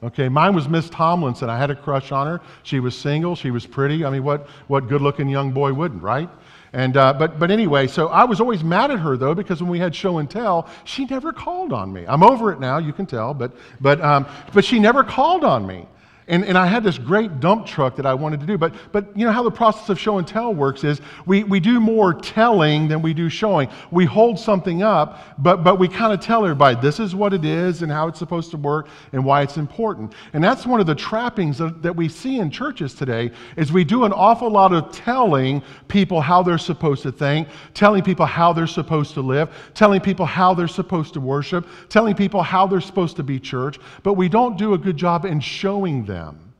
Okay, 0.00 0.28
mine 0.28 0.54
was 0.54 0.68
Miss 0.68 0.88
Tomlinson. 0.88 1.50
I 1.50 1.58
had 1.58 1.70
a 1.70 1.74
crush 1.74 2.12
on 2.12 2.28
her. 2.28 2.40
She 2.62 2.78
was 2.78 2.96
single. 2.96 3.34
She 3.34 3.50
was 3.50 3.66
pretty. 3.66 4.04
I 4.04 4.10
mean, 4.10 4.22
what, 4.22 4.46
what 4.68 4.88
good 4.88 5.02
looking 5.02 5.28
young 5.28 5.50
boy 5.50 5.72
wouldn't, 5.72 6.02
right? 6.02 6.30
And, 6.72 6.96
uh, 6.96 7.14
but, 7.14 7.38
but 7.38 7.50
anyway, 7.50 7.86
so 7.86 8.08
I 8.08 8.24
was 8.24 8.40
always 8.40 8.62
mad 8.62 8.90
at 8.90 9.00
her 9.00 9.16
though, 9.16 9.34
because 9.34 9.60
when 9.62 9.70
we 9.70 9.78
had 9.78 9.94
show 9.94 10.18
and 10.18 10.30
tell, 10.30 10.68
she 10.84 11.06
never 11.06 11.32
called 11.32 11.72
on 11.72 11.92
me. 11.92 12.04
I'm 12.06 12.22
over 12.22 12.52
it 12.52 12.60
now, 12.60 12.78
you 12.78 12.92
can 12.92 13.06
tell, 13.06 13.34
but, 13.34 13.52
but, 13.80 14.00
um, 14.02 14.26
but 14.52 14.64
she 14.64 14.78
never 14.78 15.02
called 15.02 15.44
on 15.44 15.66
me. 15.66 15.86
And, 16.28 16.44
and 16.44 16.58
I 16.58 16.66
had 16.66 16.84
this 16.84 16.98
great 16.98 17.40
dump 17.40 17.66
truck 17.66 17.96
that 17.96 18.04
I 18.04 18.12
wanted 18.12 18.40
to 18.40 18.46
do. 18.46 18.58
But, 18.58 18.74
but 18.92 19.16
you 19.16 19.24
know 19.24 19.32
how 19.32 19.42
the 19.42 19.50
process 19.50 19.88
of 19.88 19.98
show 19.98 20.18
and 20.18 20.28
tell 20.28 20.54
works 20.54 20.84
is 20.84 21.00
we, 21.24 21.42
we 21.42 21.58
do 21.58 21.80
more 21.80 22.12
telling 22.12 22.86
than 22.86 23.00
we 23.00 23.14
do 23.14 23.30
showing. 23.30 23.70
We 23.90 24.04
hold 24.04 24.38
something 24.38 24.82
up, 24.82 25.22
but, 25.38 25.64
but 25.64 25.78
we 25.78 25.88
kind 25.88 26.12
of 26.12 26.20
tell 26.20 26.44
everybody 26.44 26.78
this 26.82 27.00
is 27.00 27.14
what 27.14 27.32
it 27.32 27.46
is 27.46 27.80
and 27.80 27.90
how 27.90 28.08
it's 28.08 28.18
supposed 28.18 28.50
to 28.50 28.58
work 28.58 28.88
and 29.12 29.24
why 29.24 29.40
it's 29.40 29.56
important. 29.56 30.12
And 30.34 30.44
that's 30.44 30.66
one 30.66 30.80
of 30.80 30.86
the 30.86 30.94
trappings 30.94 31.56
that 31.58 31.96
we 31.96 32.10
see 32.10 32.40
in 32.40 32.50
churches 32.50 32.92
today 32.92 33.30
is 33.56 33.72
we 33.72 33.84
do 33.84 34.04
an 34.04 34.12
awful 34.12 34.50
lot 34.50 34.74
of 34.74 34.92
telling 34.92 35.62
people 35.88 36.20
how 36.20 36.42
they're 36.42 36.58
supposed 36.58 37.02
to 37.04 37.12
think, 37.12 37.48
telling 37.72 38.02
people 38.02 38.26
how 38.26 38.52
they're 38.52 38.66
supposed 38.66 39.14
to 39.14 39.22
live, 39.22 39.48
telling 39.72 40.02
people 40.02 40.26
how 40.26 40.52
they're 40.52 40.68
supposed 40.68 41.14
to 41.14 41.20
worship, 41.20 41.66
telling 41.88 42.14
people 42.14 42.42
how 42.42 42.66
they're 42.66 42.82
supposed 42.82 43.16
to 43.16 43.22
be 43.22 43.40
church, 43.40 43.78
but 44.02 44.12
we 44.12 44.28
don't 44.28 44.58
do 44.58 44.74
a 44.74 44.78
good 44.78 44.98
job 44.98 45.24
in 45.24 45.40
showing 45.40 46.04
them 46.04 46.17
them. 46.18 46.52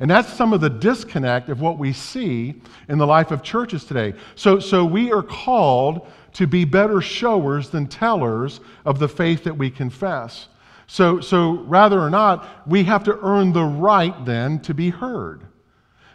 And 0.00 0.10
that's 0.10 0.32
some 0.32 0.52
of 0.52 0.60
the 0.60 0.70
disconnect 0.70 1.48
of 1.48 1.60
what 1.60 1.78
we 1.78 1.92
see 1.92 2.60
in 2.88 2.98
the 2.98 3.06
life 3.06 3.30
of 3.30 3.42
churches 3.42 3.84
today. 3.84 4.14
So, 4.34 4.58
so 4.58 4.84
we 4.84 5.12
are 5.12 5.22
called 5.22 6.08
to 6.34 6.46
be 6.46 6.64
better 6.64 7.00
showers 7.00 7.70
than 7.70 7.86
tellers 7.86 8.60
of 8.84 8.98
the 8.98 9.08
faith 9.08 9.44
that 9.44 9.56
we 9.56 9.70
confess. 9.70 10.48
So, 10.86 11.20
so 11.20 11.58
rather 11.60 12.00
or 12.00 12.10
not, 12.10 12.68
we 12.68 12.82
have 12.84 13.04
to 13.04 13.18
earn 13.20 13.52
the 13.52 13.64
right 13.64 14.24
then 14.24 14.58
to 14.60 14.74
be 14.74 14.90
heard. 14.90 15.42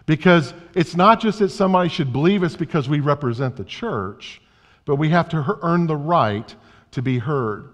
Because 0.06 0.53
it's 0.74 0.96
not 0.96 1.22
just 1.22 1.39
that 1.39 1.50
somebody 1.50 1.88
should 1.88 2.12
believe 2.12 2.44
us 2.44 2.56
because 2.56 2.89
we 2.89 3.00
represent 3.00 3.56
the 3.56 3.63
church, 3.63 4.41
but 4.86 4.98
we 4.98 5.10
have 5.10 5.29
to 5.29 5.58
earn 5.62 5.88
the 5.88 5.96
right 5.96 6.53
to 6.91 7.01
be 7.01 7.20
heard. 7.20 7.70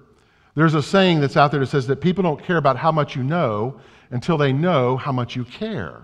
There's 0.54 0.74
a 0.74 0.84
saying 0.84 1.20
that's 1.20 1.38
out 1.38 1.52
there 1.52 1.62
that 1.62 1.68
says 1.68 1.88
that 1.88 2.00
people 2.00 2.24
don't 2.24 2.42
care 2.42 2.58
about 2.58 2.78
how 2.78 2.92
much 2.92 3.16
you 3.16 3.24
know, 3.24 3.80
until 4.12 4.38
they 4.38 4.54
know 4.54 4.98
how 4.98 5.12
much 5.12 5.36
you 5.36 5.46
care. 5.46 6.02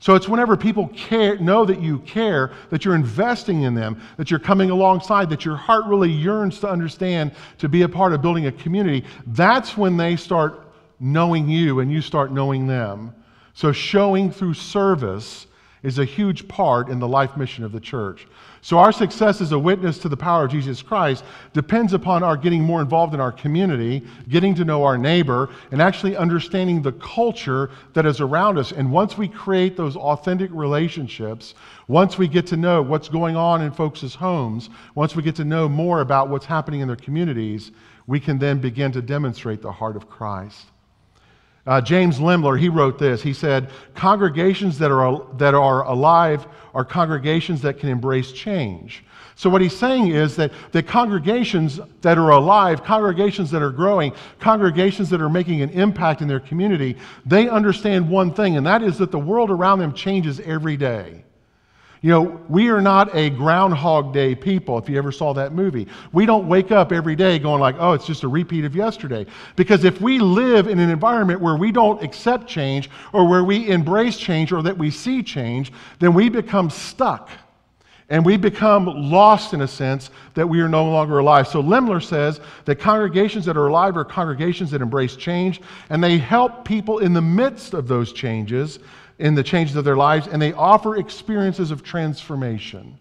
So 0.00 0.14
it's 0.14 0.28
whenever 0.28 0.56
people 0.56 0.88
care, 0.88 1.38
know 1.38 1.66
that 1.66 1.82
you 1.82 1.98
care, 2.00 2.52
that 2.70 2.86
you're 2.86 2.94
investing 2.94 3.62
in 3.62 3.74
them, 3.74 4.00
that 4.16 4.30
you're 4.30 4.40
coming 4.40 4.70
alongside, 4.70 5.28
that 5.28 5.44
your 5.44 5.56
heart 5.56 5.84
really 5.84 6.10
yearns 6.10 6.58
to 6.60 6.70
understand, 6.70 7.32
to 7.58 7.68
be 7.68 7.82
a 7.82 7.88
part 7.88 8.14
of 8.14 8.22
building 8.22 8.46
a 8.46 8.52
community, 8.52 9.04
that's 9.26 9.76
when 9.76 9.98
they 9.98 10.16
start 10.16 10.60
knowing 11.00 11.50
you 11.50 11.80
and 11.80 11.92
you 11.92 12.00
start 12.00 12.32
knowing 12.32 12.66
them. 12.66 13.14
So 13.52 13.72
showing 13.72 14.30
through 14.30 14.54
service 14.54 15.46
is 15.82 15.98
a 15.98 16.04
huge 16.04 16.48
part 16.48 16.88
in 16.88 16.98
the 16.98 17.08
life 17.08 17.36
mission 17.36 17.62
of 17.64 17.72
the 17.72 17.80
church. 17.80 18.26
So, 18.62 18.78
our 18.78 18.92
success 18.92 19.40
as 19.40 19.52
a 19.52 19.58
witness 19.58 19.98
to 20.00 20.08
the 20.10 20.16
power 20.16 20.44
of 20.44 20.50
Jesus 20.50 20.82
Christ 20.82 21.24
depends 21.54 21.94
upon 21.94 22.22
our 22.22 22.36
getting 22.36 22.62
more 22.62 22.82
involved 22.82 23.14
in 23.14 23.20
our 23.20 23.32
community, 23.32 24.06
getting 24.28 24.54
to 24.56 24.66
know 24.66 24.84
our 24.84 24.98
neighbor, 24.98 25.48
and 25.70 25.80
actually 25.80 26.14
understanding 26.14 26.82
the 26.82 26.92
culture 26.92 27.70
that 27.94 28.04
is 28.04 28.20
around 28.20 28.58
us. 28.58 28.72
And 28.72 28.92
once 28.92 29.16
we 29.16 29.28
create 29.28 29.78
those 29.78 29.96
authentic 29.96 30.50
relationships, 30.52 31.54
once 31.88 32.18
we 32.18 32.28
get 32.28 32.46
to 32.48 32.56
know 32.58 32.82
what's 32.82 33.08
going 33.08 33.34
on 33.34 33.62
in 33.62 33.72
folks' 33.72 34.14
homes, 34.14 34.68
once 34.94 35.16
we 35.16 35.22
get 35.22 35.36
to 35.36 35.44
know 35.44 35.66
more 35.66 36.02
about 36.02 36.28
what's 36.28 36.46
happening 36.46 36.80
in 36.80 36.86
their 36.86 36.96
communities, 36.96 37.72
we 38.06 38.20
can 38.20 38.38
then 38.38 38.58
begin 38.58 38.92
to 38.92 39.00
demonstrate 39.00 39.62
the 39.62 39.72
heart 39.72 39.96
of 39.96 40.10
Christ. 40.10 40.66
Uh, 41.66 41.80
James 41.80 42.18
Limler, 42.18 42.58
he 42.58 42.68
wrote 42.68 42.98
this. 42.98 43.22
He 43.22 43.32
said, 43.32 43.70
Congregations 43.94 44.78
that 44.78 44.90
are, 44.90 45.26
that 45.36 45.54
are 45.54 45.84
alive 45.84 46.46
are 46.74 46.84
congregations 46.84 47.60
that 47.62 47.78
can 47.78 47.88
embrace 47.88 48.32
change. 48.32 49.04
So, 49.36 49.48
what 49.48 49.62
he's 49.62 49.76
saying 49.76 50.08
is 50.08 50.36
that 50.36 50.52
the 50.72 50.82
congregations 50.82 51.80
that 52.02 52.18
are 52.18 52.30
alive, 52.30 52.84
congregations 52.84 53.50
that 53.52 53.62
are 53.62 53.70
growing, 53.70 54.12
congregations 54.38 55.08
that 55.10 55.20
are 55.20 55.30
making 55.30 55.62
an 55.62 55.70
impact 55.70 56.20
in 56.20 56.28
their 56.28 56.40
community, 56.40 56.96
they 57.24 57.48
understand 57.48 58.08
one 58.08 58.34
thing, 58.34 58.56
and 58.56 58.66
that 58.66 58.82
is 58.82 58.98
that 58.98 59.10
the 59.10 59.18
world 59.18 59.50
around 59.50 59.78
them 59.78 59.94
changes 59.94 60.40
every 60.40 60.76
day. 60.76 61.24
You 62.02 62.10
know, 62.10 62.40
we 62.48 62.68
are 62.70 62.80
not 62.80 63.14
a 63.14 63.28
Groundhog 63.28 64.14
Day 64.14 64.34
people, 64.34 64.78
if 64.78 64.88
you 64.88 64.96
ever 64.96 65.12
saw 65.12 65.34
that 65.34 65.52
movie. 65.52 65.86
We 66.12 66.24
don't 66.24 66.48
wake 66.48 66.72
up 66.72 66.92
every 66.92 67.14
day 67.14 67.38
going 67.38 67.60
like, 67.60 67.76
oh, 67.78 67.92
it's 67.92 68.06
just 68.06 68.22
a 68.22 68.28
repeat 68.28 68.64
of 68.64 68.74
yesterday. 68.74 69.26
Because 69.54 69.84
if 69.84 70.00
we 70.00 70.18
live 70.18 70.66
in 70.66 70.78
an 70.78 70.88
environment 70.88 71.42
where 71.42 71.56
we 71.56 71.70
don't 71.70 72.02
accept 72.02 72.46
change 72.46 72.88
or 73.12 73.28
where 73.28 73.44
we 73.44 73.68
embrace 73.68 74.16
change 74.16 74.50
or 74.50 74.62
that 74.62 74.78
we 74.78 74.90
see 74.90 75.22
change, 75.22 75.72
then 75.98 76.14
we 76.14 76.30
become 76.30 76.70
stuck. 76.70 77.28
And 78.10 78.26
we 78.26 78.36
become 78.36 78.86
lost 78.86 79.54
in 79.54 79.60
a 79.60 79.68
sense 79.68 80.10
that 80.34 80.48
we 80.48 80.60
are 80.60 80.68
no 80.68 80.84
longer 80.84 81.20
alive. 81.20 81.46
So 81.46 81.62
Limler 81.62 82.02
says 82.02 82.40
that 82.64 82.80
congregations 82.80 83.44
that 83.44 83.56
are 83.56 83.68
alive 83.68 83.96
are 83.96 84.04
congregations 84.04 84.72
that 84.72 84.82
embrace 84.82 85.14
change, 85.14 85.60
and 85.90 86.02
they 86.02 86.18
help 86.18 86.64
people 86.64 86.98
in 86.98 87.12
the 87.12 87.22
midst 87.22 87.72
of 87.72 87.86
those 87.86 88.12
changes 88.12 88.80
in 89.20 89.34
the 89.34 89.42
changes 89.44 89.76
of 89.76 89.84
their 89.84 89.96
lives, 89.96 90.26
and 90.26 90.42
they 90.42 90.52
offer 90.54 90.96
experiences 90.96 91.70
of 91.70 91.84
transformation. 91.84 92.98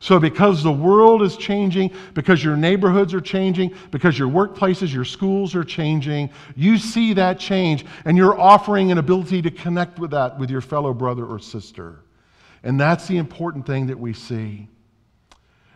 So, 0.00 0.18
because 0.18 0.64
the 0.64 0.72
world 0.72 1.22
is 1.22 1.36
changing, 1.36 1.92
because 2.14 2.42
your 2.42 2.56
neighborhoods 2.56 3.14
are 3.14 3.20
changing, 3.20 3.72
because 3.92 4.18
your 4.18 4.28
workplaces, 4.28 4.92
your 4.92 5.04
schools 5.04 5.54
are 5.54 5.62
changing, 5.62 6.30
you 6.56 6.78
see 6.78 7.12
that 7.12 7.38
change, 7.38 7.84
and 8.04 8.16
you're 8.16 8.36
offering 8.36 8.90
an 8.90 8.98
ability 8.98 9.42
to 9.42 9.50
connect 9.52 10.00
with 10.00 10.10
that 10.10 10.36
with 10.40 10.50
your 10.50 10.60
fellow 10.60 10.92
brother 10.92 11.24
or 11.24 11.38
sister. 11.38 12.00
And 12.62 12.80
that's 12.80 13.06
the 13.08 13.16
important 13.16 13.66
thing 13.66 13.86
that 13.86 13.98
we 13.98 14.12
see. 14.12 14.68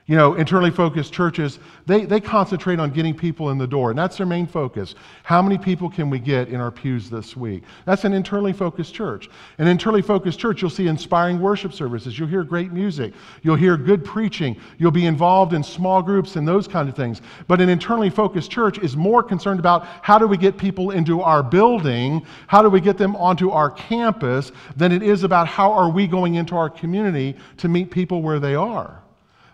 You 0.09 0.15
know, 0.15 0.35
internally 0.35 0.71
focused 0.71 1.13
churches, 1.13 1.59
they, 1.85 2.05
they 2.05 2.21
concentrate 2.21 2.79
on 2.79 2.91
getting 2.91 3.13
people 3.13 3.51
in 3.51 3.59
the 3.59 3.67
door, 3.67 3.91
and 3.91 3.99
that's 3.99 4.17
their 4.17 4.27
main 4.27 4.47
focus. 4.47 4.95
How 5.25 5.43
many 5.43 5.59
people 5.59 5.91
can 5.91 6.11
we 6.11 6.21
get 6.21 6.49
in 6.49 6.61
our 6.61 6.71
pews 6.71 7.11
this 7.11 7.37
week? 7.37 7.65
That's 7.87 8.05
an 8.05 8.13
internally 8.13 8.53
focused 8.53 8.95
church. 8.95 9.29
An 9.59 9.67
internally 9.67 10.03
focused 10.03 10.39
church, 10.39 10.63
you'll 10.63 10.71
see 10.71 10.87
inspiring 10.87 11.41
worship 11.41 11.73
services, 11.73 12.17
you'll 12.17 12.29
hear 12.29 12.45
great 12.45 12.71
music, 12.71 13.15
you'll 13.43 13.57
hear 13.57 13.77
good 13.77 14.05
preaching, 14.05 14.57
you'll 14.79 14.93
be 14.93 15.07
involved 15.07 15.55
in 15.55 15.65
small 15.65 16.01
groups 16.01 16.37
and 16.37 16.47
those 16.47 16.69
kind 16.69 16.89
of 16.89 16.95
things. 16.95 17.21
But 17.49 17.61
an 17.61 17.69
internally 17.69 18.11
focused 18.11 18.49
church 18.49 18.79
is 18.79 18.97
more 18.97 19.25
concerned 19.25 19.59
about 19.59 19.87
how 20.03 20.21
do 20.21 20.29
we 20.29 20.37
get 20.37 20.57
people 20.57 20.93
into 20.93 21.21
our 21.21 21.43
building, 21.43 22.25
how 22.47 22.63
do 22.63 22.71
we 22.71 22.81
get 22.81 22.97
them 22.97 23.17
onto 23.17 23.51
our 23.51 23.71
campus, 23.71 24.53
than 24.77 24.93
it 24.93 25.03
is 25.03 25.25
about 25.25 25.49
how 25.49 25.73
are 25.73 25.91
we 25.91 26.07
going 26.07 26.37
into 26.37 26.55
our 26.55 26.71
community 26.71 27.37
to 27.57 27.67
meet 27.67 27.91
people 27.91 28.23
where 28.23 28.39
they 28.39 28.55
are. 28.55 29.03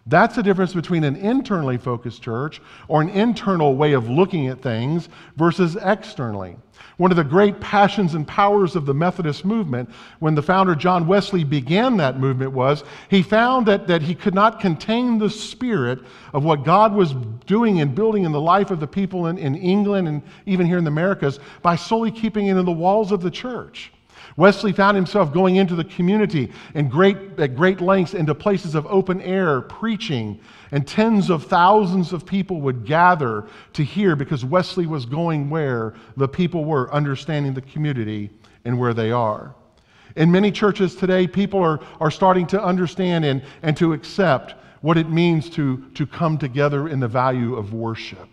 That's 0.06 0.34
the 0.34 0.42
difference 0.42 0.74
between 0.74 1.04
an 1.04 1.14
internally 1.14 1.78
focused 1.78 2.22
church 2.22 2.60
or 2.88 3.02
an 3.02 3.08
internal 3.10 3.76
way 3.76 3.92
of 3.92 4.08
looking 4.08 4.48
at 4.48 4.60
things 4.60 5.08
versus 5.36 5.76
externally. 5.76 6.56
One 6.96 7.12
of 7.12 7.16
the 7.16 7.24
great 7.24 7.60
passions 7.60 8.14
and 8.14 8.26
powers 8.26 8.74
of 8.74 8.84
the 8.84 8.94
Methodist 8.94 9.44
movement, 9.44 9.88
when 10.18 10.34
the 10.34 10.42
founder 10.42 10.74
John 10.74 11.06
Wesley 11.06 11.44
began 11.44 11.96
that 11.98 12.18
movement, 12.18 12.52
was 12.52 12.82
he 13.08 13.22
found 13.22 13.66
that, 13.66 13.86
that 13.86 14.02
he 14.02 14.14
could 14.14 14.34
not 14.34 14.58
contain 14.58 15.18
the 15.18 15.30
spirit 15.30 16.00
of 16.32 16.42
what 16.42 16.64
God 16.64 16.92
was 16.92 17.14
doing 17.46 17.80
and 17.80 17.94
building 17.94 18.24
in 18.24 18.32
the 18.32 18.40
life 18.40 18.72
of 18.72 18.80
the 18.80 18.86
people 18.88 19.28
in, 19.28 19.38
in 19.38 19.54
England 19.54 20.08
and 20.08 20.22
even 20.46 20.66
here 20.66 20.78
in 20.78 20.84
the 20.84 20.90
Americas 20.90 21.38
by 21.62 21.76
solely 21.76 22.10
keeping 22.10 22.48
it 22.48 22.56
in 22.56 22.64
the 22.64 22.72
walls 22.72 23.12
of 23.12 23.22
the 23.22 23.30
church. 23.30 23.92
Wesley 24.36 24.72
found 24.72 24.96
himself 24.96 25.32
going 25.32 25.56
into 25.56 25.74
the 25.74 25.84
community 25.84 26.50
in 26.74 26.88
great, 26.88 27.16
at 27.38 27.54
great 27.54 27.80
lengths 27.80 28.14
into 28.14 28.34
places 28.34 28.74
of 28.74 28.86
open 28.86 29.20
air, 29.20 29.60
preaching, 29.60 30.40
and 30.70 30.86
tens 30.86 31.30
of 31.30 31.44
thousands 31.44 32.12
of 32.12 32.24
people 32.24 32.60
would 32.62 32.86
gather 32.86 33.46
to 33.74 33.84
hear 33.84 34.16
because 34.16 34.44
Wesley 34.44 34.86
was 34.86 35.04
going 35.04 35.50
where 35.50 35.94
the 36.16 36.28
people 36.28 36.64
were, 36.64 36.92
understanding 36.92 37.52
the 37.52 37.60
community 37.60 38.30
and 38.64 38.78
where 38.78 38.94
they 38.94 39.10
are. 39.12 39.54
In 40.16 40.30
many 40.30 40.50
churches 40.50 40.94
today, 40.94 41.26
people 41.26 41.60
are, 41.62 41.80
are 42.00 42.10
starting 42.10 42.46
to 42.48 42.62
understand 42.62 43.24
and, 43.24 43.42
and 43.62 43.76
to 43.76 43.92
accept 43.92 44.54
what 44.82 44.98
it 44.98 45.08
means 45.08 45.48
to, 45.50 45.78
to 45.94 46.06
come 46.06 46.38
together 46.38 46.88
in 46.88 47.00
the 47.00 47.08
value 47.08 47.56
of 47.56 47.72
worship. 47.72 48.31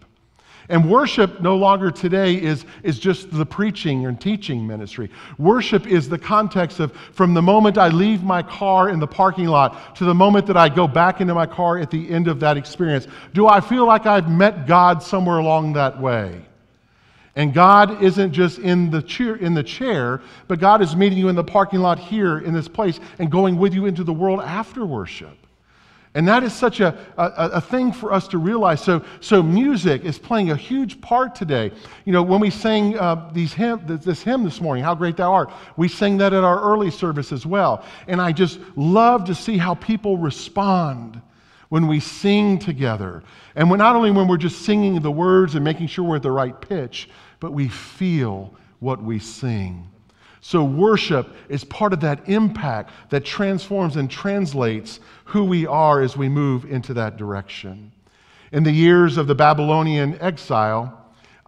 And 0.70 0.88
worship 0.88 1.42
no 1.42 1.58
longer 1.58 1.90
today 1.90 2.36
is, 2.36 2.64
is 2.84 3.00
just 3.00 3.32
the 3.32 3.46
preaching 3.46 4.06
and 4.06 4.22
teaching 4.22 4.68
ministry. 4.68 5.10
Worship 5.40 5.88
is 5.88 6.08
the 6.08 6.20
context 6.20 6.80
of 6.80 6.92
from 7.12 7.34
the 7.34 7.42
moment 7.42 7.80
I 7.80 7.88
leave 7.88 8.22
my 8.22 8.44
car 8.44 8.90
in 8.90 9.00
the 9.00 9.08
parking 9.08 9.48
lot 9.48 9.96
to 9.96 10.06
the 10.06 10.14
moment 10.14 10.46
that 10.46 10.58
I 10.58 10.70
go 10.70 10.88
back 10.88 11.22
into 11.22 11.34
my 11.34 11.48
car 11.48 11.80
at 11.80 11.90
the 11.90 12.08
end 12.08 12.28
of 12.28 12.40
that 12.42 12.56
experience. 12.56 13.08
Do 13.34 13.48
I 13.48 13.62
feel 13.62 13.88
like 13.88 14.06
I've 14.06 14.30
met 14.30 14.68
God 14.68 15.02
somewhere 15.02 15.40
along 15.40 15.74
that 15.74 16.00
way? 16.00 16.46
And 17.36 17.52
God 17.52 18.04
isn't 18.04 18.32
just 18.32 18.60
in 18.60 18.92
the, 18.92 19.02
chair, 19.02 19.38
in 19.38 19.56
the 19.56 19.64
chair, 19.64 20.22
but 20.48 20.60
God 20.60 20.84
is 20.84 20.96
meeting 20.96 21.18
you 21.18 21.30
in 21.30 21.36
the 21.36 21.44
parking 21.44 21.80
lot 21.80 21.98
here 21.98 22.40
in 22.40 22.54
this 22.54 22.68
place 22.68 23.00
and 23.18 23.32
going 23.32 23.58
with 23.58 23.74
you 23.74 23.88
into 23.88 24.04
the 24.04 24.14
world 24.14 24.40
after 24.42 24.86
worship. 24.86 25.36
And 26.16 26.28
that 26.28 26.44
is 26.44 26.54
such 26.54 26.80
a, 26.80 26.98
a, 27.18 27.50
a, 27.54 27.62
thing 27.62 27.92
for 27.92 28.12
us 28.12 28.28
to 28.30 28.40
realize. 28.40 28.84
So, 28.84 29.06
so 29.20 29.44
music 29.44 30.06
is 30.06 30.18
playing 30.18 30.50
a 30.50 30.56
huge 30.56 31.00
part 31.02 31.36
today. 31.36 31.72
You 32.06 32.14
know, 32.14 32.24
when 32.24 32.40
we 32.40 32.50
sang 32.50 32.98
uh, 32.98 33.30
these 33.32 33.54
hymn, 33.54 33.82
this 33.86 34.24
hymn 34.24 34.44
this 34.44 34.60
morning, 34.60 34.84
How 34.84 34.96
Great 34.96 35.18
Thou 35.18 35.32
Art, 35.32 35.52
we 35.78 35.88
sang 35.88 36.18
that 36.18 36.34
at 36.34 36.44
our 36.44 36.60
early 36.62 36.90
service 36.90 37.32
as 37.32 37.46
well. 37.46 37.86
And 38.08 38.20
I 38.20 38.32
just 38.32 38.60
love 38.76 39.24
to 39.26 39.36
see 39.36 39.58
how 39.58 39.76
people 39.76 40.18
respond 40.18 41.22
when 41.70 41.86
we 41.86 42.00
sing 42.00 42.58
together. 42.58 43.22
And 43.56 43.70
when, 43.70 43.78
not 43.78 43.96
only 43.96 44.10
when 44.10 44.28
we're 44.28 44.38
just 44.38 44.64
singing 44.64 45.00
the 45.02 45.12
words 45.12 45.54
and 45.54 45.64
making 45.64 45.88
sure 45.88 46.04
we're 46.04 46.16
at 46.16 46.24
the 46.24 46.32
right 46.32 46.60
pitch, 46.60 47.08
but 47.40 47.54
we 47.54 47.68
feel 47.68 48.56
what 48.80 49.02
we 49.02 49.20
sing. 49.20 49.88
So, 50.42 50.64
worship 50.64 51.36
is 51.50 51.64
part 51.66 51.92
of 51.92 52.00
that 52.00 52.30
impact 52.30 52.92
that 53.10 53.26
transforms 53.26 53.98
and 53.98 54.10
translates 54.10 55.00
who 55.26 55.44
we 55.44 55.68
are 55.68 56.02
as 56.02 56.16
we 56.16 56.30
move 56.30 56.66
into 56.66 56.94
that 56.94 57.18
direction. 57.18 57.92
In 58.52 58.64
the 58.64 58.72
years 58.72 59.18
of 59.18 59.28
the 59.28 59.36
Babylonian 59.36 60.18
exile, 60.22 60.96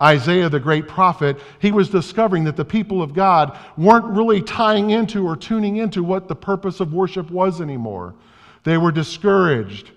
Isaiah, 0.02 0.50
the 0.50 0.60
great 0.60 0.88
prophet, 0.88 1.40
he 1.60 1.72
was 1.72 1.90
discovering 1.90 2.44
that 2.46 2.58
the 2.58 2.66
people 2.66 3.02
of 3.02 3.14
God 3.14 3.58
weren't 3.78 4.06
really 4.06 4.42
tying 4.42 4.90
into 4.90 5.26
or 5.28 5.36
tuning 5.36 5.78
into 5.78 6.04
what 6.04 6.28
the 6.28 6.36
purpose 6.36 6.80
of 6.80 6.94
worship 6.94 7.30
was 7.30 7.62
anymore. 7.62 8.16
They 8.64 8.78
were 8.78 8.92
discouraged. 8.92 9.92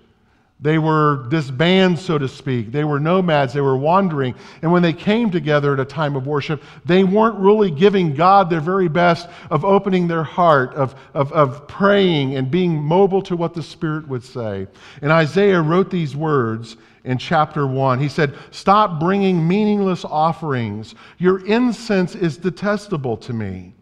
They 0.64 0.78
were 0.78 1.26
disbanded, 1.28 1.98
so 2.02 2.16
to 2.16 2.26
speak. 2.26 2.72
They 2.72 2.84
were 2.84 2.98
nomads. 2.98 3.52
They 3.52 3.60
were 3.60 3.76
wandering. 3.76 4.34
And 4.62 4.72
when 4.72 4.80
they 4.80 4.94
came 4.94 5.30
together 5.30 5.74
at 5.74 5.80
a 5.80 5.84
time 5.84 6.16
of 6.16 6.26
worship, 6.26 6.62
they 6.86 7.04
weren't 7.04 7.38
really 7.38 7.70
giving 7.70 8.14
God 8.14 8.48
their 8.48 8.62
very 8.62 8.88
best 8.88 9.28
of 9.50 9.62
opening 9.62 10.08
their 10.08 10.22
heart, 10.22 10.72
of, 10.72 10.94
of, 11.12 11.30
of 11.34 11.68
praying 11.68 12.36
and 12.36 12.50
being 12.50 12.82
mobile 12.82 13.20
to 13.24 13.36
what 13.36 13.52
the 13.52 13.62
Spirit 13.62 14.08
would 14.08 14.24
say. 14.24 14.66
And 15.02 15.12
Isaiah 15.12 15.60
wrote 15.60 15.90
these 15.90 16.16
words 16.16 16.78
in 17.04 17.18
chapter 17.18 17.66
1. 17.66 17.98
He 17.98 18.08
said, 18.08 18.34
Stop 18.50 18.98
bringing 18.98 19.46
meaningless 19.46 20.02
offerings. 20.02 20.94
Your 21.18 21.44
incense 21.44 22.14
is 22.14 22.38
detestable 22.38 23.18
to 23.18 23.34
me. 23.34 23.74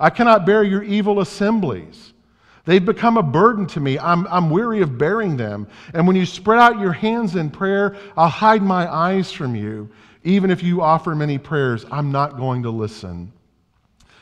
I 0.00 0.10
cannot 0.10 0.46
bear 0.46 0.64
your 0.64 0.82
evil 0.82 1.20
assemblies. 1.20 2.13
They've 2.64 2.84
become 2.84 3.18
a 3.18 3.22
burden 3.22 3.66
to 3.68 3.80
me. 3.80 3.98
I'm, 3.98 4.26
I'm 4.28 4.48
weary 4.48 4.80
of 4.80 4.96
bearing 4.96 5.36
them. 5.36 5.66
And 5.92 6.06
when 6.06 6.16
you 6.16 6.24
spread 6.24 6.58
out 6.58 6.80
your 6.80 6.92
hands 6.92 7.36
in 7.36 7.50
prayer, 7.50 7.96
I'll 8.16 8.28
hide 8.28 8.62
my 8.62 8.92
eyes 8.92 9.30
from 9.30 9.54
you. 9.54 9.90
Even 10.22 10.50
if 10.50 10.62
you 10.62 10.80
offer 10.80 11.14
many 11.14 11.36
prayers, 11.36 11.84
I'm 11.90 12.10
not 12.10 12.38
going 12.38 12.62
to 12.62 12.70
listen. 12.70 13.32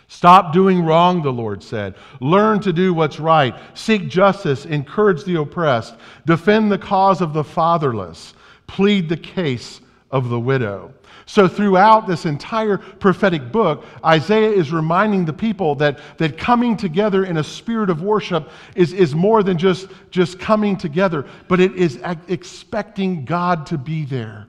Stop 0.09 0.53
doing 0.53 0.85
wrong, 0.85 1.23
the 1.23 1.33
Lord 1.33 1.63
said. 1.63 1.95
Learn 2.21 2.61
to 2.61 2.73
do 2.73 2.93
what's 2.93 3.21
right. 3.21 3.55
Seek 3.75 4.09
justice. 4.09 4.67
Encourage 4.67 5.25
the 5.25 5.37
oppressed. 5.37 5.95
Defend 6.27 6.71
the 6.71 6.79
cause 6.79 7.21
of 7.21 7.33
the 7.33 7.45
fatherless. 7.45 8.35
Plead 8.67 9.09
the 9.09 9.17
case 9.17 9.81
of 10.13 10.29
the 10.29 10.39
widow. 10.39 10.93
So, 11.25 11.49
throughout 11.49 12.07
this 12.07 12.27
entire 12.27 12.79
prophetic 12.79 13.51
book, 13.51 13.85
Isaiah 14.05 14.51
is 14.51 14.73
reminding 14.73 15.25
the 15.25 15.33
people 15.33 15.75
that, 15.77 15.99
that 16.19 16.37
coming 16.37 16.77
together 16.77 17.25
in 17.25 17.39
a 17.39 17.45
spirit 17.45 17.91
of 17.91 18.03
worship 18.03 18.51
is, 18.75 18.93
is 18.93 19.15
more 19.15 19.43
than 19.43 19.57
just, 19.57 19.89
just 20.11 20.39
coming 20.39 20.77
together, 20.77 21.27
but 21.49 21.61
it 21.61 21.75
is 21.75 22.01
expecting 22.29 23.25
God 23.25 23.67
to 23.67 23.79
be 23.79 24.05
there. 24.05 24.49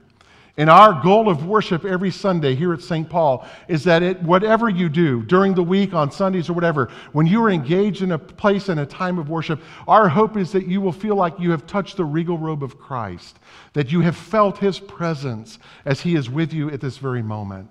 And 0.56 0.70
our 0.70 1.02
goal 1.02 1.28
of 1.28 1.46
worship 1.46 1.84
every 1.84 2.12
Sunday 2.12 2.54
here 2.54 2.72
at 2.72 2.80
St. 2.80 3.10
Paul 3.10 3.44
is 3.66 3.82
that 3.84 4.04
it, 4.04 4.22
whatever 4.22 4.68
you 4.68 4.88
do 4.88 5.22
during 5.22 5.52
the 5.52 5.64
week, 5.64 5.94
on 5.94 6.12
Sundays 6.12 6.48
or 6.48 6.52
whatever, 6.52 6.90
when 7.12 7.26
you 7.26 7.42
are 7.42 7.50
engaged 7.50 8.02
in 8.02 8.12
a 8.12 8.18
place 8.18 8.68
and 8.68 8.78
a 8.78 8.86
time 8.86 9.18
of 9.18 9.28
worship, 9.28 9.60
our 9.88 10.08
hope 10.08 10.36
is 10.36 10.52
that 10.52 10.66
you 10.66 10.80
will 10.80 10.92
feel 10.92 11.16
like 11.16 11.40
you 11.40 11.50
have 11.50 11.66
touched 11.66 11.96
the 11.96 12.04
regal 12.04 12.38
robe 12.38 12.62
of 12.62 12.78
Christ, 12.78 13.40
that 13.72 13.90
you 13.90 14.00
have 14.02 14.16
felt 14.16 14.58
his 14.58 14.78
presence 14.78 15.58
as 15.84 16.02
he 16.02 16.14
is 16.14 16.30
with 16.30 16.52
you 16.52 16.70
at 16.70 16.80
this 16.80 16.98
very 16.98 17.22
moment. 17.22 17.68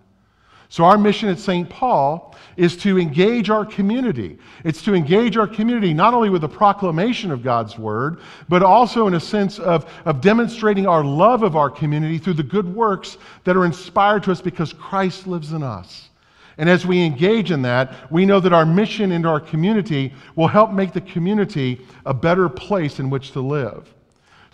So, 0.74 0.86
our 0.86 0.98
mission 0.98 1.30
at 1.30 1.38
St. 1.38 1.70
Paul 1.70 2.34
is 2.58 2.76
to 2.78 2.98
engage 2.98 3.52
our 3.52 3.64
community. 3.64 4.40
It's 4.64 4.82
to 4.86 4.96
engage 4.96 5.38
our 5.38 5.46
community 5.46 5.94
not 5.94 6.16
only 6.16 6.32
with 6.32 6.42
the 6.42 6.50
proclamation 6.50 7.30
of 7.30 7.44
God's 7.44 7.78
word, 7.78 8.22
but 8.50 8.64
also 8.64 9.06
in 9.06 9.14
a 9.14 9.20
sense 9.20 9.60
of, 9.60 9.88
of 10.06 10.20
demonstrating 10.20 10.88
our 10.88 11.04
love 11.04 11.44
of 11.44 11.56
our 11.56 11.70
community 11.70 12.18
through 12.18 12.34
the 12.34 12.42
good 12.42 12.74
works 12.74 13.20
that 13.44 13.56
are 13.56 13.66
inspired 13.66 14.24
to 14.24 14.32
us 14.32 14.42
because 14.42 14.74
Christ 14.74 15.28
lives 15.28 15.54
in 15.54 15.62
us. 15.62 16.10
And 16.58 16.68
as 16.68 16.88
we 16.88 17.06
engage 17.06 17.52
in 17.52 17.62
that, 17.62 18.12
we 18.12 18.26
know 18.26 18.40
that 18.40 18.52
our 18.52 18.66
mission 18.66 19.12
into 19.12 19.30
our 19.30 19.40
community 19.40 20.12
will 20.36 20.48
help 20.48 20.72
make 20.72 20.92
the 20.92 21.02
community 21.02 21.86
a 22.08 22.16
better 22.16 22.50
place 22.50 23.00
in 23.00 23.12
which 23.12 23.30
to 23.34 23.42
live. 23.42 23.94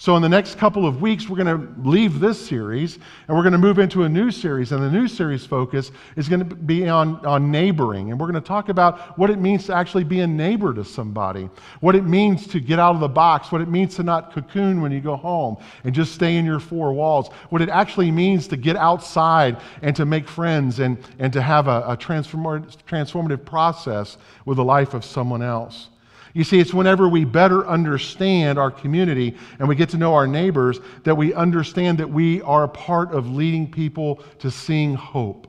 So, 0.02 0.16
in 0.16 0.22
the 0.22 0.30
next 0.30 0.58
couple 0.58 0.86
of 0.86 1.02
weeks, 1.02 1.28
we're 1.28 1.44
going 1.44 1.60
to 1.60 1.90
leave 1.90 2.22
this 2.22 2.40
series 2.40 3.00
and 3.28 3.36
we're 3.36 3.44
going 3.44 3.52
to 3.52 3.58
move 3.58 3.80
into 3.80 4.04
a 4.04 4.10
new 4.10 4.32
series. 4.32 4.72
And 4.72 4.82
the 4.82 4.90
new 4.90 5.10
series 5.10 5.46
focus 5.46 5.92
is 6.16 6.30
going 6.30 6.40
to 6.40 6.56
be 6.56 6.88
on, 6.88 7.26
on 7.26 7.52
neighboring. 7.52 8.10
And 8.10 8.18
we're 8.18 8.32
going 8.32 8.42
to 8.42 8.48
talk 8.48 8.70
about 8.70 9.18
what 9.18 9.30
it 9.30 9.40
means 9.40 9.66
to 9.66 9.76
actually 9.76 10.06
be 10.06 10.22
a 10.22 10.28
neighbor 10.28 10.74
to 10.74 10.86
somebody, 10.86 11.50
what 11.82 11.96
it 11.96 12.06
means 12.06 12.48
to 12.48 12.62
get 12.62 12.80
out 12.80 12.96
of 12.96 13.02
the 13.02 13.10
box, 13.10 13.52
what 13.52 13.60
it 13.60 13.68
means 13.68 13.98
to 13.98 14.04
not 14.04 14.32
cocoon 14.32 14.80
when 14.80 14.94
you 14.94 15.02
go 15.02 15.18
home 15.18 15.58
and 15.84 15.94
just 15.94 16.16
stay 16.16 16.38
in 16.38 16.46
your 16.46 16.62
four 16.62 16.94
walls, 16.94 17.28
what 17.50 17.62
it 17.62 17.68
actually 17.68 18.10
means 18.10 18.48
to 18.48 18.56
get 18.56 18.78
outside 18.78 19.58
and 19.82 19.98
to 19.98 20.06
make 20.06 20.30
friends 20.30 20.80
and, 20.80 20.98
and 21.20 21.34
to 21.34 21.42
have 21.42 21.68
a, 21.68 21.82
a 21.82 21.98
transformative 21.98 23.44
process 23.44 24.18
with 24.46 24.56
the 24.56 24.64
life 24.64 24.94
of 24.94 25.04
someone 25.04 25.42
else. 25.42 25.89
You 26.34 26.44
see, 26.44 26.60
it's 26.60 26.74
whenever 26.74 27.08
we 27.08 27.26
better 27.26 27.68
understand 27.68 28.58
our 28.60 28.72
community 28.72 29.36
and 29.60 29.68
we 29.68 29.76
get 29.76 29.90
to 29.90 29.98
know 29.98 30.14
our 30.14 30.28
neighbors 30.28 30.80
that 31.04 31.16
we 31.16 31.34
understand 31.34 31.98
that 31.98 32.10
we 32.10 32.42
are 32.42 32.64
a 32.64 32.70
part 32.70 33.12
of 33.12 33.32
leading 33.32 33.70
people 33.70 34.24
to 34.40 34.50
seeing 34.50 34.96
hope. 34.96 35.48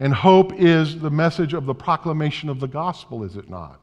And 0.00 0.12
hope 0.12 0.52
is 0.54 0.98
the 0.98 1.10
message 1.10 1.54
of 1.54 1.66
the 1.66 1.74
proclamation 1.74 2.48
of 2.48 2.60
the 2.60 2.68
gospel, 2.68 3.22
is 3.24 3.36
it 3.36 3.48
not? 3.48 3.81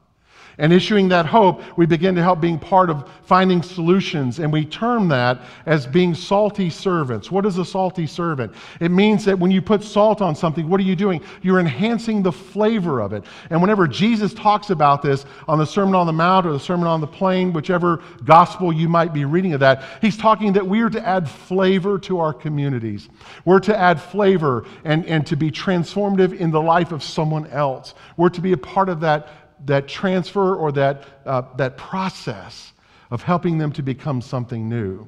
And 0.60 0.74
issuing 0.74 1.08
that 1.08 1.24
hope, 1.24 1.62
we 1.78 1.86
begin 1.86 2.14
to 2.16 2.22
help 2.22 2.40
being 2.40 2.58
part 2.58 2.90
of 2.90 3.10
finding 3.22 3.62
solutions. 3.62 4.40
And 4.40 4.52
we 4.52 4.66
term 4.66 5.08
that 5.08 5.40
as 5.64 5.86
being 5.86 6.14
salty 6.14 6.68
servants. 6.68 7.30
What 7.30 7.46
is 7.46 7.56
a 7.56 7.64
salty 7.64 8.06
servant? 8.06 8.52
It 8.78 8.90
means 8.90 9.24
that 9.24 9.38
when 9.38 9.50
you 9.50 9.62
put 9.62 9.82
salt 9.82 10.20
on 10.20 10.36
something, 10.36 10.68
what 10.68 10.78
are 10.78 10.84
you 10.84 10.96
doing? 10.96 11.22
You're 11.40 11.60
enhancing 11.60 12.22
the 12.22 12.32
flavor 12.32 13.00
of 13.00 13.14
it. 13.14 13.24
And 13.48 13.62
whenever 13.62 13.88
Jesus 13.88 14.34
talks 14.34 14.68
about 14.68 15.00
this 15.00 15.24
on 15.48 15.58
the 15.58 15.64
Sermon 15.64 15.94
on 15.94 16.06
the 16.06 16.12
Mount 16.12 16.44
or 16.44 16.52
the 16.52 16.60
Sermon 16.60 16.86
on 16.86 17.00
the 17.00 17.06
Plain, 17.06 17.54
whichever 17.54 18.02
gospel 18.24 18.70
you 18.70 18.86
might 18.86 19.14
be 19.14 19.24
reading 19.24 19.54
of 19.54 19.60
that, 19.60 19.82
he's 20.02 20.18
talking 20.18 20.52
that 20.52 20.66
we 20.66 20.82
are 20.82 20.90
to 20.90 21.08
add 21.08 21.26
flavor 21.26 21.98
to 22.00 22.18
our 22.18 22.34
communities. 22.34 23.08
We're 23.46 23.60
to 23.60 23.74
add 23.74 23.98
flavor 23.98 24.66
and, 24.84 25.06
and 25.06 25.26
to 25.28 25.36
be 25.36 25.50
transformative 25.50 26.36
in 26.36 26.50
the 26.50 26.60
life 26.60 26.92
of 26.92 27.02
someone 27.02 27.46
else. 27.46 27.94
We're 28.18 28.28
to 28.28 28.42
be 28.42 28.52
a 28.52 28.58
part 28.58 28.90
of 28.90 29.00
that 29.00 29.39
that 29.66 29.88
transfer 29.88 30.54
or 30.54 30.72
that, 30.72 31.04
uh, 31.26 31.42
that 31.56 31.76
process 31.76 32.72
of 33.10 33.22
helping 33.22 33.58
them 33.58 33.72
to 33.72 33.82
become 33.82 34.20
something 34.20 34.68
new. 34.68 35.06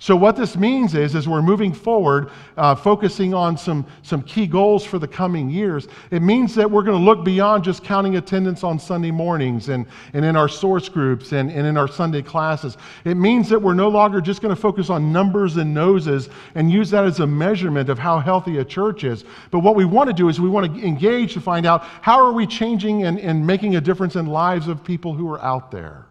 So, 0.00 0.14
what 0.14 0.36
this 0.36 0.56
means 0.56 0.94
is, 0.94 1.16
as 1.16 1.26
we're 1.26 1.42
moving 1.42 1.72
forward, 1.72 2.30
uh, 2.56 2.76
focusing 2.76 3.34
on 3.34 3.56
some, 3.56 3.84
some 4.02 4.22
key 4.22 4.46
goals 4.46 4.84
for 4.84 5.00
the 5.00 5.08
coming 5.08 5.50
years, 5.50 5.88
it 6.12 6.22
means 6.22 6.54
that 6.54 6.70
we're 6.70 6.84
going 6.84 6.96
to 6.96 7.04
look 7.04 7.24
beyond 7.24 7.64
just 7.64 7.82
counting 7.82 8.14
attendance 8.14 8.62
on 8.62 8.78
Sunday 8.78 9.10
mornings 9.10 9.70
and, 9.70 9.86
and 10.12 10.24
in 10.24 10.36
our 10.36 10.48
source 10.48 10.88
groups 10.88 11.32
and, 11.32 11.50
and 11.50 11.66
in 11.66 11.76
our 11.76 11.88
Sunday 11.88 12.22
classes. 12.22 12.76
It 13.04 13.16
means 13.16 13.48
that 13.48 13.60
we're 13.60 13.74
no 13.74 13.88
longer 13.88 14.20
just 14.20 14.40
going 14.40 14.54
to 14.54 14.60
focus 14.60 14.88
on 14.88 15.12
numbers 15.12 15.56
and 15.56 15.74
noses 15.74 16.28
and 16.54 16.70
use 16.70 16.90
that 16.90 17.04
as 17.04 17.18
a 17.18 17.26
measurement 17.26 17.90
of 17.90 17.98
how 17.98 18.20
healthy 18.20 18.58
a 18.58 18.64
church 18.64 19.02
is. 19.02 19.24
But 19.50 19.60
what 19.60 19.74
we 19.74 19.84
want 19.84 20.06
to 20.06 20.14
do 20.14 20.28
is 20.28 20.40
we 20.40 20.48
want 20.48 20.72
to 20.76 20.86
engage 20.86 21.34
to 21.34 21.40
find 21.40 21.66
out 21.66 21.82
how 22.02 22.24
are 22.24 22.32
we 22.32 22.46
changing 22.46 23.02
and, 23.02 23.18
and 23.18 23.44
making 23.44 23.74
a 23.74 23.80
difference 23.80 24.14
in 24.14 24.26
lives 24.26 24.68
of 24.68 24.84
people 24.84 25.12
who 25.12 25.28
are 25.28 25.42
out 25.42 25.72
there. 25.72 26.07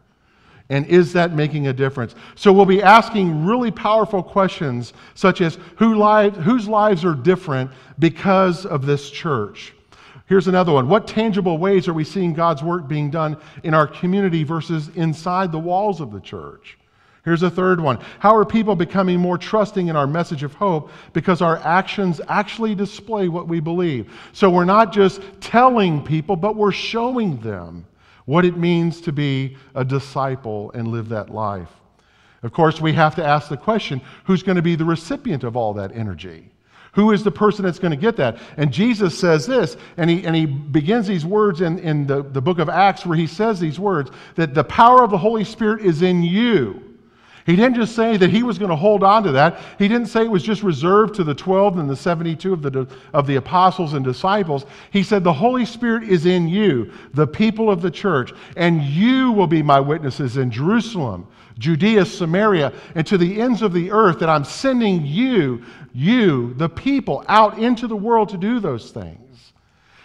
And 0.70 0.86
is 0.88 1.14
that 1.14 1.34
making 1.34 1.68
a 1.68 1.74
difference? 1.74 2.14
So 2.36 2.52
we'll 2.52 2.66
be 2.66 2.84
asking 2.84 3.46
really 3.46 3.72
powerful 3.72 4.22
questions 4.22 4.94
such 5.16 5.40
as 5.40 5.58
who 5.78 6.04
whose 6.30 6.68
lives 6.68 7.06
are 7.06 7.16
different 7.16 7.72
because 8.00 8.66
of 8.66 8.86
this 8.86 9.10
church? 9.10 9.74
Here's 10.26 10.50
another 10.50 10.74
one. 10.74 10.90
What 10.90 11.08
tangible 11.08 11.58
ways 11.58 11.88
are 11.88 11.94
we 11.94 12.04
seeing 12.04 12.34
God's 12.34 12.62
work 12.62 12.88
being 12.88 13.10
done 13.10 13.38
in 13.64 13.74
our 13.74 13.88
community 13.88 14.44
versus 14.44 14.90
inside 14.96 15.54
the 15.54 15.60
walls 15.60 16.02
of 16.02 16.12
the 16.12 16.20
church? 16.20 16.78
Here's 17.24 17.44
a 17.44 17.50
third 17.50 17.80
one. 17.80 18.00
How 18.20 18.36
are 18.36 18.46
people 18.46 18.76
becoming 18.76 19.20
more 19.20 19.38
trusting 19.38 19.88
in 19.88 19.96
our 19.96 20.08
message 20.08 20.44
of 20.44 20.54
hope 20.54 20.92
because 21.12 21.42
our 21.42 21.58
actions 21.58 22.22
actually 22.28 22.76
display 22.76 23.28
what 23.30 23.48
we 23.48 23.60
believe? 23.60 24.14
So 24.34 24.50
we're 24.50 24.66
not 24.66 24.94
just 24.94 25.22
telling 25.42 26.04
people, 26.04 26.36
but 26.36 26.56
we're 26.56 26.72
showing 26.72 27.38
them 27.42 27.86
what 28.28 28.44
it 28.44 28.58
means 28.58 29.00
to 29.02 29.14
be 29.14 29.56
a 29.74 29.86
disciple 29.86 30.70
and 30.74 30.90
live 30.90 31.10
that 31.10 31.30
life. 31.30 31.72
Of 32.44 32.52
course, 32.52 32.82
we 32.82 32.92
have 32.94 33.16
to 33.16 33.26
ask 33.26 33.48
the 33.50 33.58
question 33.58 34.02
who's 34.26 34.44
going 34.44 34.58
to 34.58 34.62
be 34.62 34.76
the 34.76 34.86
recipient 34.86 35.44
of 35.46 35.56
all 35.56 35.74
that 35.76 35.96
energy? 35.96 36.52
Who 36.92 37.12
is 37.12 37.24
the 37.24 37.32
person 37.32 37.64
that's 37.64 37.80
going 37.80 37.92
to 37.92 37.98
get 37.98 38.18
that? 38.18 38.38
And 38.58 38.72
Jesus 38.72 39.18
says 39.18 39.48
this, 39.48 39.78
and 39.96 40.10
he, 40.10 40.26
and 40.26 40.36
he 40.36 40.46
begins 40.46 41.08
these 41.08 41.26
words 41.26 41.62
in, 41.62 41.80
in 41.80 42.06
the, 42.06 42.22
the 42.22 42.42
book 42.42 42.60
of 42.60 42.70
Acts 42.70 43.06
where 43.06 43.18
he 43.18 43.28
says 43.28 43.60
these 43.60 43.80
words 43.80 44.12
that 44.36 44.54
the 44.54 44.64
power 44.64 45.04
of 45.04 45.10
the 45.10 45.18
Holy 45.18 45.44
Spirit 45.44 45.86
is 45.86 46.02
in 46.02 46.22
you. 46.22 46.87
He 47.48 47.56
didn't 47.56 47.76
just 47.76 47.96
say 47.96 48.18
that 48.18 48.30
he 48.30 48.44
was 48.44 48.60
going 48.60 48.72
to 48.72 48.76
hold 48.76 49.04
on 49.04 49.24
to 49.24 49.32
that. 49.32 49.62
He 49.80 49.88
didn't 49.88 50.08
say 50.08 50.26
it 50.26 50.30
was 50.30 50.44
just 50.44 50.64
reserved 50.64 51.16
to 51.16 51.24
the 51.24 51.34
12 51.34 51.78
and 51.78 51.90
the 51.90 51.96
72 51.96 52.52
of 52.52 52.62
the, 52.62 52.86
of 53.14 53.26
the 53.26 53.38
apostles 53.38 53.94
and 53.94 54.04
disciples. 54.04 54.66
He 54.92 55.02
said, 55.02 55.24
The 55.24 55.32
Holy 55.32 55.64
Spirit 55.64 56.04
is 56.04 56.26
in 56.26 56.50
you, 56.50 56.92
the 57.14 57.26
people 57.26 57.72
of 57.72 57.82
the 57.82 57.90
church, 57.90 58.34
and 58.58 58.84
you 58.84 59.32
will 59.32 59.48
be 59.48 59.64
my 59.64 59.80
witnesses 59.80 60.36
in 60.36 60.52
Jerusalem, 60.52 61.26
Judea, 61.58 62.04
Samaria, 62.04 62.74
and 62.96 63.08
to 63.08 63.18
the 63.18 63.40
ends 63.40 63.62
of 63.62 63.72
the 63.72 63.92
earth, 63.92 64.20
that 64.20 64.30
I'm 64.30 64.44
sending 64.44 65.06
you, 65.06 65.64
you, 65.94 66.54
the 66.56 66.68
people, 66.68 67.24
out 67.30 67.58
into 67.60 67.88
the 67.88 67.96
world 67.96 68.28
to 68.30 68.38
do 68.38 68.60
those 68.60 68.92
things. 68.92 69.27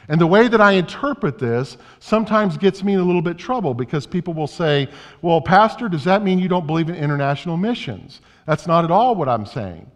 And 0.09 0.21
the 0.21 0.27
way 0.27 0.49
that 0.49 0.61
I 0.61 0.73
interpret 0.73 1.39
this 1.39 1.77
sometimes 2.01 2.57
gets 2.57 2.83
me 2.83 2.95
in 2.95 3.01
a 3.01 3.05
little 3.05 3.23
bit 3.23 3.39
trouble 3.39 3.73
because 3.75 4.07
people 4.07 4.35
will 4.35 4.47
say, 4.47 4.89
Well, 5.21 5.41
Pastor, 5.41 5.89
does 5.89 6.05
that 6.05 6.23
mean 6.23 6.39
you 6.39 6.49
don't 6.49 6.67
believe 6.67 6.89
in 6.89 6.97
international 6.97 7.57
missions? 7.57 8.21
That's 8.47 8.67
not 8.67 8.85
at 8.85 8.91
all 8.91 9.15
what 9.15 9.29
I'm 9.29 9.47
saying. 9.47 9.91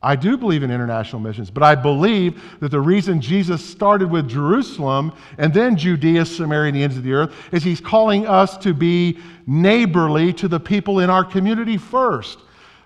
I 0.00 0.14
do 0.14 0.36
believe 0.36 0.62
in 0.62 0.70
international 0.70 1.20
missions, 1.20 1.50
but 1.50 1.64
I 1.64 1.74
believe 1.74 2.40
that 2.60 2.70
the 2.70 2.80
reason 2.80 3.20
Jesus 3.20 3.64
started 3.64 4.08
with 4.08 4.28
Jerusalem 4.28 5.12
and 5.38 5.52
then 5.52 5.76
Judea, 5.76 6.24
Samaria, 6.24 6.68
and 6.68 6.76
the 6.76 6.84
ends 6.84 6.96
of 6.96 7.02
the 7.02 7.14
earth 7.14 7.34
is 7.50 7.64
he's 7.64 7.80
calling 7.80 8.24
us 8.24 8.56
to 8.58 8.72
be 8.72 9.18
neighborly 9.48 10.32
to 10.34 10.46
the 10.46 10.60
people 10.60 11.00
in 11.00 11.10
our 11.10 11.24
community 11.24 11.76
first. 11.76 12.38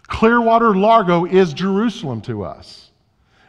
Clearwater 0.07 0.75
Largo 0.75 1.27
is 1.27 1.53
Jerusalem 1.53 2.23
to 2.23 2.45
us. 2.45 2.82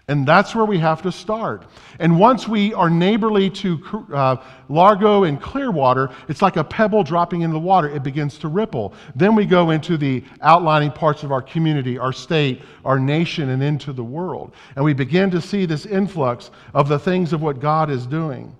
And 0.09 0.27
that's 0.27 0.53
where 0.53 0.65
we 0.65 0.79
have 0.79 1.01
to 1.03 1.13
start. 1.13 1.63
And 1.97 2.19
once 2.19 2.45
we 2.45 2.73
are 2.73 2.89
neighborly 2.89 3.49
to 3.51 4.05
uh, 4.13 4.35
Largo 4.67 5.23
and 5.23 5.41
Clearwater, 5.41 6.09
it's 6.27 6.41
like 6.41 6.57
a 6.57 6.63
pebble 6.63 7.03
dropping 7.03 7.41
into 7.41 7.53
the 7.53 7.59
water. 7.59 7.89
It 7.89 8.03
begins 8.03 8.37
to 8.39 8.49
ripple. 8.49 8.93
Then 9.15 9.33
we 9.33 9.45
go 9.45 9.69
into 9.69 9.95
the 9.95 10.21
outlining 10.41 10.91
parts 10.91 11.23
of 11.23 11.31
our 11.31 11.41
community, 11.41 11.97
our 11.97 12.11
state, 12.11 12.63
our 12.83 12.99
nation, 12.99 13.49
and 13.51 13.63
into 13.63 13.93
the 13.93 14.03
world. 14.03 14.53
And 14.75 14.83
we 14.83 14.93
begin 14.93 15.31
to 15.31 15.39
see 15.39 15.65
this 15.65 15.85
influx 15.85 16.51
of 16.73 16.89
the 16.89 16.99
things 16.99 17.31
of 17.31 17.41
what 17.41 17.61
God 17.61 17.89
is 17.89 18.05
doing. 18.05 18.53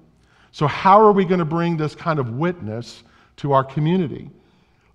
So, 0.54 0.66
how 0.66 1.02
are 1.02 1.12
we 1.12 1.26
going 1.26 1.40
to 1.40 1.46
bring 1.46 1.76
this 1.76 1.94
kind 1.94 2.20
of 2.20 2.30
witness 2.30 3.04
to 3.38 3.52
our 3.52 3.66
community? 3.66 4.30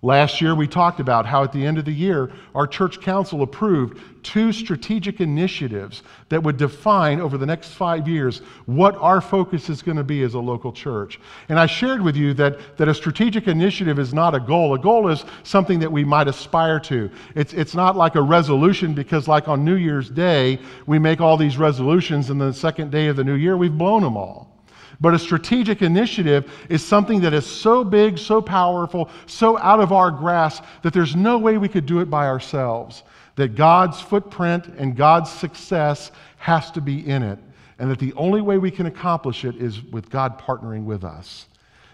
Last 0.01 0.41
year, 0.41 0.55
we 0.55 0.69
talked 0.69 1.01
about 1.01 1.27
how 1.27 1.43
at 1.43 1.53
the 1.53 1.67
end 1.67 1.77
of 1.77 1.85
the 1.85 1.93
year, 1.93 2.31
our 2.55 2.69
church 2.69 3.01
council 3.01 3.43
approved 3.43 3.99
two 4.23 4.53
strategic 4.53 5.21
initiatives 5.21 6.05
that 6.29 6.41
would 6.41 6.57
define 6.57 7.21
over 7.21 7.37
the 7.37 7.47
next 7.47 7.71
five 7.71 8.07
years 8.07 8.39
what 8.67 8.95
our 8.99 9.21
focus 9.21 9.69
is 9.69 9.83
going 9.83 9.97
to 9.97 10.05
be 10.05 10.23
as 10.23 10.35
a 10.35 10.39
local 10.39 10.71
church. 10.73 11.19
And 11.49 11.59
I 11.59 11.67
shared 11.67 12.01
with 12.01 12.15
you 12.15 12.33
that, 12.35 12.77
that 12.77 12.87
a 12.87 12.95
strategic 12.95 13.49
initiative 13.49 13.99
is 13.99 14.15
not 14.15 14.37
a 14.37 14.41
goal. 14.41 14.73
A 14.75 14.79
goal 14.79 15.09
is 15.09 15.25
something 15.43 15.81
that 15.81 15.91
we 15.91 16.05
might 16.05 16.29
aspire 16.29 16.79
to. 16.81 17.11
It's, 17.35 17.53
it's 17.53 17.75
not 17.75 17.97
like 17.97 18.15
a 18.15 18.23
resolution 18.23 18.95
because, 18.95 19.27
like 19.27 19.49
on 19.49 19.65
New 19.65 19.75
Year's 19.75 20.09
Day, 20.09 20.61
we 20.87 21.01
make 21.01 21.21
all 21.21 21.37
these 21.37 21.59
resolutions, 21.59 22.31
and 22.31 22.41
the 22.41 22.53
second 22.53 22.93
day 22.93 23.09
of 23.09 23.17
the 23.17 23.25
new 23.25 23.35
year, 23.35 23.57
we've 23.57 23.77
blown 23.77 24.03
them 24.03 24.17
all. 24.17 24.58
But 25.01 25.15
a 25.15 25.19
strategic 25.19 25.81
initiative 25.83 26.53
is 26.69 26.85
something 26.85 27.21
that 27.21 27.33
is 27.33 27.47
so 27.47 27.85
big, 27.85 28.19
so 28.19 28.43
powerful, 28.43 29.11
so 29.27 29.57
out 29.59 29.81
of 29.81 29.93
our 29.93 30.11
grasp 30.11 30.65
that 30.83 30.93
there's 30.93 31.15
no 31.15 31.39
way 31.39 31.57
we 31.57 31.69
could 31.69 31.87
do 31.87 32.01
it 32.01 32.11
by 32.11 32.27
ourselves. 32.27 33.05
That 33.37 33.55
God's 33.55 34.01
footprint 34.01 34.67
and 34.67 34.97
God's 34.97 35.31
success 35.31 36.11
has 36.39 36.73
to 36.73 36.81
be 36.81 37.07
in 37.07 37.23
it. 37.23 37.39
And 37.79 37.89
that 37.91 38.01
the 38.01 38.13
only 38.15 38.41
way 38.41 38.59
we 38.59 38.73
can 38.73 38.87
accomplish 38.87 39.45
it 39.45 39.55
is 39.57 39.81
with 39.85 40.11
God 40.11 40.41
partnering 40.41 40.85
with 40.85 41.05
us. 41.05 41.47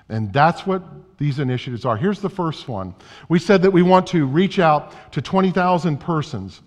And 0.09 0.33
that's 0.33 0.67
what 0.67 0.83
these 1.19 1.39
initiatives 1.39 1.85
are. 1.85 1.99
Here's 1.99 2.21
the 2.21 2.31
first 2.31 2.69
one. 2.69 2.95
We 3.29 3.39
said 3.39 3.61
that 3.63 3.71
we 3.71 3.83
want 3.83 4.07
to 4.09 4.27
reach 4.27 4.59
out 4.59 4.95
to 5.13 5.21
20,000 5.21 5.99
persons 5.99 6.63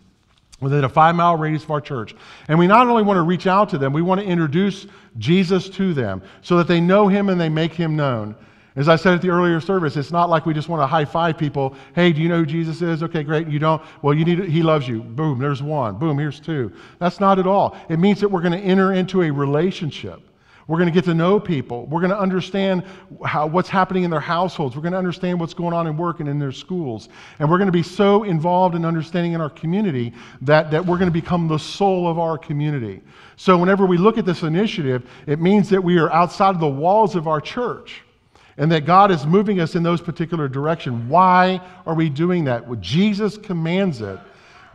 within 0.59 0.83
a 0.83 0.89
five 0.89 1.15
mile 1.15 1.35
radius 1.35 1.63
of 1.63 1.71
our 1.71 1.81
church. 1.81 2.15
And 2.47 2.57
we 2.57 2.67
not 2.67 2.87
only 2.87 3.03
want 3.03 3.17
to 3.17 3.21
reach 3.21 3.47
out 3.47 3.69
to 3.69 3.77
them, 3.77 3.93
we 3.93 4.01
want 4.01 4.21
to 4.21 4.27
introduce 4.27 4.87
Jesus 5.17 5.69
to 5.69 5.93
them 5.93 6.21
so 6.41 6.57
that 6.57 6.67
they 6.67 6.81
know 6.81 7.07
him 7.07 7.29
and 7.29 7.39
they 7.39 7.49
make 7.49 7.73
him 7.73 7.95
known. 7.95 8.35
As 8.75 8.87
I 8.87 8.95
said 8.95 9.15
at 9.15 9.23
the 9.23 9.29
earlier 9.29 9.59
service, 9.59 9.97
it's 9.97 10.11
not 10.11 10.29
like 10.29 10.45
we 10.45 10.53
just 10.53 10.69
want 10.69 10.83
to 10.83 10.87
high 10.87 11.03
five 11.03 11.35
people. 11.35 11.75
Hey, 11.95 12.11
do 12.11 12.21
you 12.21 12.29
know 12.29 12.37
who 12.37 12.45
Jesus 12.45 12.83
is? 12.83 13.01
Okay, 13.01 13.23
great. 13.23 13.47
You 13.47 13.57
don't? 13.57 13.81
Well, 14.03 14.13
you 14.13 14.23
need. 14.23 14.43
He 14.45 14.61
loves 14.61 14.87
you. 14.87 15.01
Boom. 15.01 15.39
There's 15.39 15.63
one. 15.63 15.97
Boom. 15.97 16.19
Here's 16.19 16.39
two. 16.39 16.71
That's 16.99 17.19
not 17.19 17.39
at 17.39 17.47
all. 17.47 17.75
It 17.89 17.97
means 17.97 18.21
that 18.21 18.29
we're 18.29 18.41
going 18.41 18.53
to 18.53 18.59
enter 18.59 18.93
into 18.93 19.23
a 19.23 19.31
relationship. 19.31 20.21
We're 20.67 20.77
going 20.77 20.89
to 20.89 20.93
get 20.93 21.05
to 21.05 21.13
know 21.13 21.39
people. 21.39 21.85
We're 21.85 22.01
going 22.01 22.11
to 22.11 22.19
understand 22.19 22.83
how, 23.25 23.47
what's 23.47 23.69
happening 23.69 24.03
in 24.03 24.11
their 24.11 24.19
households. 24.19 24.75
We're 24.75 24.81
going 24.81 24.91
to 24.91 24.97
understand 24.97 25.39
what's 25.39 25.53
going 25.53 25.73
on 25.73 25.87
in 25.87 25.95
work 25.95 26.19
and 26.19 26.27
in 26.27 26.39
their 26.39 26.51
schools. 26.51 27.07
And 27.39 27.49
we're 27.49 27.57
going 27.57 27.69
to 27.69 27.71
be 27.71 27.83
so 27.83 28.23
involved 28.23 28.75
in 28.75 28.83
understanding 28.83 29.31
in 29.31 29.39
our 29.39 29.49
community 29.49 30.13
that, 30.41 30.69
that 30.71 30.85
we're 30.85 30.97
going 30.97 31.09
to 31.09 31.19
become 31.19 31.47
the 31.47 31.57
soul 31.57 32.05
of 32.07 32.19
our 32.19 32.37
community. 32.37 33.01
So, 33.37 33.57
whenever 33.57 33.85
we 33.85 33.97
look 33.97 34.17
at 34.17 34.25
this 34.25 34.43
initiative, 34.43 35.09
it 35.25 35.39
means 35.39 35.69
that 35.69 35.81
we 35.81 35.97
are 35.99 36.11
outside 36.11 36.53
of 36.55 36.59
the 36.59 36.67
walls 36.67 37.15
of 37.15 37.27
our 37.27 37.39
church 37.39 38.01
and 38.57 38.71
that 38.71 38.85
God 38.85 39.09
is 39.09 39.25
moving 39.25 39.61
us 39.61 39.75
in 39.75 39.83
those 39.83 40.01
particular 40.01 40.49
direction. 40.49 41.07
Why 41.07 41.61
are 41.85 41.93
we 41.93 42.09
doing 42.09 42.43
that? 42.45 42.67
Well, 42.67 42.79
Jesus 42.81 43.37
commands 43.37 44.01
it 44.01 44.19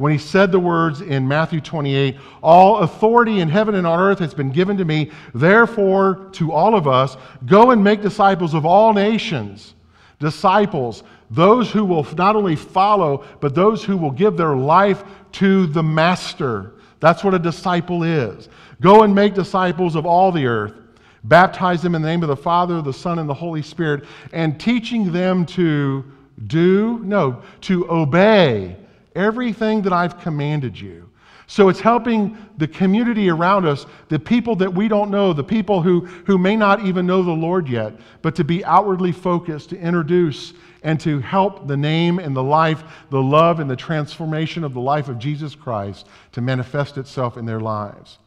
when 0.03 0.11
he 0.11 0.19
said 0.19 0.51
the 0.51 0.59
words 0.59 1.01
in 1.01 1.29
Matthew 1.29 1.61
28 1.61 2.17
All 2.43 2.79
authority 2.79 3.39
in 3.39 3.49
heaven 3.49 3.77
and 3.77 3.87
on 3.87 4.01
earth 4.01 4.19
has 4.19 4.35
been 4.35 4.51
given 4.51 4.77
to 4.79 4.85
me. 4.85 5.13
Therefore, 5.33 6.29
to 6.33 6.51
all 6.51 6.75
of 6.75 6.89
us, 6.89 7.17
go 7.47 7.71
and 7.71 7.85
make 7.85 8.03
disciples 8.03 8.53
of 8.53 8.67
all 8.67 8.93
nations. 8.93 9.75
Disciples, 10.19 11.05
those 11.31 11.71
who 11.71 11.85
will 11.85 12.05
not 12.17 12.35
only 12.35 12.57
follow, 12.57 13.25
but 13.39 13.55
those 13.55 13.85
who 13.85 13.97
will 13.97 14.11
give 14.11 14.37
their 14.37 14.57
life 14.57 15.05
to 15.35 15.69
the 15.69 15.85
Master. 15.85 16.73
That's 16.99 17.23
what 17.23 17.35
a 17.35 17.39
disciple 17.39 18.03
is. 18.03 18.49
Go 18.81 19.05
and 19.05 19.15
make 19.15 19.35
disciples 19.35 19.95
of 19.95 20.05
all 20.05 20.33
the 20.33 20.47
earth. 20.47 20.75
Baptize 21.23 21.81
them 21.81 21.95
in 21.95 22.03
the 22.03 22.09
name 22.09 22.25
of 22.25 22.29
the 22.29 22.35
Father, 22.35 22.83
the 22.83 22.93
Son, 22.93 23.21
and 23.21 23.29
the 23.29 23.35
Holy 23.35 23.63
Spirit, 23.63 24.03
and 24.33 24.59
teaching 24.59 25.13
them 25.13 25.47
to 25.47 26.05
do, 26.49 26.99
no, 27.05 27.41
to 27.61 27.89
obey 27.89 28.79
everything 29.15 29.83
that 29.83 29.93
I've 29.93 30.19
commanded 30.21 30.79
you. 30.79 31.09
So 31.47 31.69
it's 31.69 31.81
helping 31.81 32.37
the 32.57 32.69
community 32.69 33.29
around 33.29 33.67
us, 33.67 33.85
the 34.09 34.19
people 34.19 34.57
that 34.57 34.73
we 34.73 34.89
don't 34.89 35.11
know, 35.11 35.33
the 35.33 35.45
people 35.45 35.83
who, 35.83 36.01
who 36.01 36.39
may 36.39 36.57
not 36.57 36.85
even 36.87 37.07
know 37.07 37.23
the 37.23 37.31
Lord 37.31 37.69
yet, 37.69 37.93
but 38.23 38.35
to 38.37 38.45
be 38.45 38.65
outwardly 38.65 39.13
focused, 39.13 39.71
to 39.71 39.79
introduce 39.79 40.55
and 40.83 40.99
to 41.01 41.21
help 41.21 41.69
the 41.69 41.77
name 41.77 42.19
and 42.19 42.35
the 42.35 42.43
life, 42.43 42.83
the 43.11 43.23
love 43.23 43.61
and 43.61 43.71
the 43.71 43.77
transformation 43.77 44.65
of 44.65 44.75
the 44.75 44.81
life 44.81 45.09
of 45.09 45.19
Jesus 45.19 45.55
Christ 45.55 46.07
to 46.33 46.41
manifest 46.41 46.97
itself 46.97 47.37
in 47.37 47.45
their 47.45 47.61
lives. 47.61 48.19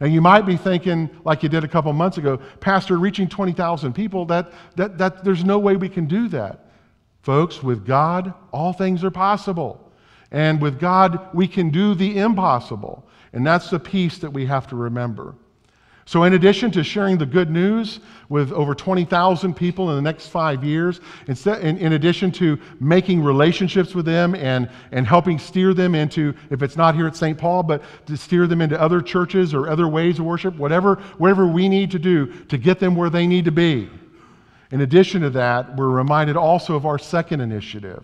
Now, 0.00 0.06
you 0.06 0.20
might 0.20 0.46
be 0.46 0.56
thinking, 0.56 1.10
like 1.24 1.42
you 1.42 1.48
did 1.48 1.64
a 1.64 1.68
couple 1.68 1.92
months 1.92 2.18
ago, 2.18 2.40
Pastor, 2.58 2.98
reaching 2.98 3.28
20,000 3.28 3.92
people, 3.92 4.24
that, 4.26 4.52
that, 4.74 4.98
that, 4.98 5.22
there's 5.24 5.44
no 5.44 5.58
way 5.58 5.76
we 5.76 5.88
can 5.88 6.06
do 6.06 6.26
that. 6.28 6.70
Folks, 7.20 7.62
with 7.62 7.86
God, 7.86 8.34
all 8.50 8.72
things 8.72 9.04
are 9.04 9.12
possible. 9.12 9.91
And 10.32 10.60
with 10.60 10.80
God, 10.80 11.28
we 11.32 11.46
can 11.46 11.70
do 11.70 11.94
the 11.94 12.18
impossible. 12.18 13.06
And 13.32 13.46
that's 13.46 13.70
the 13.70 13.78
piece 13.78 14.18
that 14.18 14.32
we 14.32 14.46
have 14.46 14.66
to 14.68 14.76
remember. 14.76 15.34
So, 16.04 16.24
in 16.24 16.32
addition 16.32 16.72
to 16.72 16.82
sharing 16.82 17.16
the 17.16 17.26
good 17.26 17.48
news 17.48 18.00
with 18.28 18.50
over 18.50 18.74
20,000 18.74 19.54
people 19.54 19.90
in 19.90 19.96
the 19.96 20.02
next 20.02 20.28
five 20.28 20.64
years, 20.64 21.00
in, 21.28 21.92
addition 21.92 22.32
to 22.32 22.58
making 22.80 23.22
relationships 23.22 23.94
with 23.94 24.04
them 24.04 24.34
and, 24.34 24.68
and 24.90 25.06
helping 25.06 25.38
steer 25.38 25.72
them 25.74 25.94
into, 25.94 26.34
if 26.50 26.60
it's 26.60 26.76
not 26.76 26.96
here 26.96 27.06
at 27.06 27.14
St. 27.14 27.38
Paul, 27.38 27.62
but 27.62 27.82
to 28.06 28.16
steer 28.16 28.48
them 28.48 28.60
into 28.60 28.80
other 28.80 29.00
churches 29.00 29.54
or 29.54 29.68
other 29.68 29.86
ways 29.86 30.18
of 30.18 30.24
worship, 30.24 30.56
whatever, 30.56 30.96
whatever 31.18 31.46
we 31.46 31.68
need 31.68 31.92
to 31.92 32.00
do 32.00 32.26
to 32.46 32.58
get 32.58 32.80
them 32.80 32.96
where 32.96 33.10
they 33.10 33.26
need 33.26 33.44
to 33.44 33.52
be. 33.52 33.88
In 34.72 34.80
addition 34.80 35.22
to 35.22 35.30
that, 35.30 35.76
we're 35.76 35.88
reminded 35.88 36.36
also 36.36 36.74
of 36.74 36.84
our 36.84 36.98
second 36.98 37.40
initiative, 37.40 38.02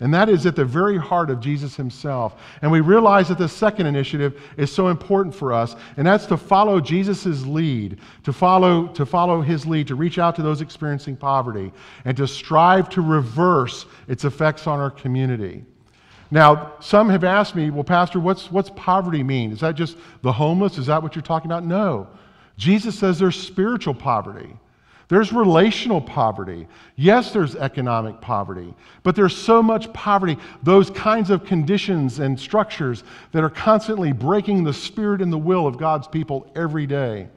and 0.00 0.14
that 0.14 0.28
is 0.28 0.46
at 0.46 0.54
the 0.54 0.64
very 0.64 0.96
heart 0.96 1.28
of 1.28 1.40
Jesus 1.40 1.74
himself. 1.74 2.40
And 2.62 2.70
we 2.70 2.80
realize 2.80 3.28
that 3.28 3.38
the 3.38 3.48
second 3.48 3.86
initiative 3.86 4.40
is 4.56 4.72
so 4.72 4.88
important 4.88 5.34
for 5.34 5.52
us, 5.52 5.74
and 5.96 6.06
that's 6.06 6.26
to 6.26 6.36
follow 6.36 6.80
Jesus' 6.80 7.44
lead, 7.44 7.98
to 8.24 8.32
follow, 8.32 8.86
to 8.88 9.04
follow 9.04 9.40
his 9.40 9.66
lead, 9.66 9.88
to 9.88 9.96
reach 9.96 10.18
out 10.18 10.36
to 10.36 10.42
those 10.42 10.60
experiencing 10.60 11.16
poverty, 11.16 11.72
and 12.04 12.16
to 12.16 12.28
strive 12.28 12.88
to 12.90 13.00
reverse 13.00 13.86
its 14.06 14.24
effects 14.24 14.66
on 14.66 14.78
our 14.78 14.90
community. 14.90 15.64
Now, 16.30 16.74
some 16.80 17.08
have 17.08 17.24
asked 17.24 17.56
me, 17.56 17.70
well, 17.70 17.84
Pastor, 17.84 18.20
what's, 18.20 18.52
what's 18.52 18.70
poverty 18.76 19.22
mean? 19.22 19.50
Is 19.50 19.60
that 19.60 19.74
just 19.74 19.96
the 20.22 20.32
homeless? 20.32 20.78
Is 20.78 20.86
that 20.86 21.02
what 21.02 21.14
you're 21.14 21.22
talking 21.22 21.50
about? 21.50 21.64
No. 21.64 22.06
Jesus 22.56 22.98
says 22.98 23.18
there's 23.18 23.40
spiritual 23.40 23.94
poverty. 23.94 24.56
There's 25.08 25.32
relational 25.32 26.02
poverty. 26.02 26.68
Yes, 26.96 27.32
there's 27.32 27.56
economic 27.56 28.20
poverty, 28.20 28.74
but 29.02 29.16
there's 29.16 29.36
so 29.36 29.62
much 29.62 29.90
poverty, 29.94 30.36
those 30.62 30.90
kinds 30.90 31.30
of 31.30 31.44
conditions 31.44 32.18
and 32.18 32.38
structures 32.38 33.04
that 33.32 33.42
are 33.42 33.50
constantly 33.50 34.12
breaking 34.12 34.64
the 34.64 34.74
spirit 34.74 35.22
and 35.22 35.32
the 35.32 35.38
will 35.38 35.66
of 35.66 35.78
God's 35.78 36.06
people 36.06 36.50
every 36.54 36.86
day. 36.86 37.28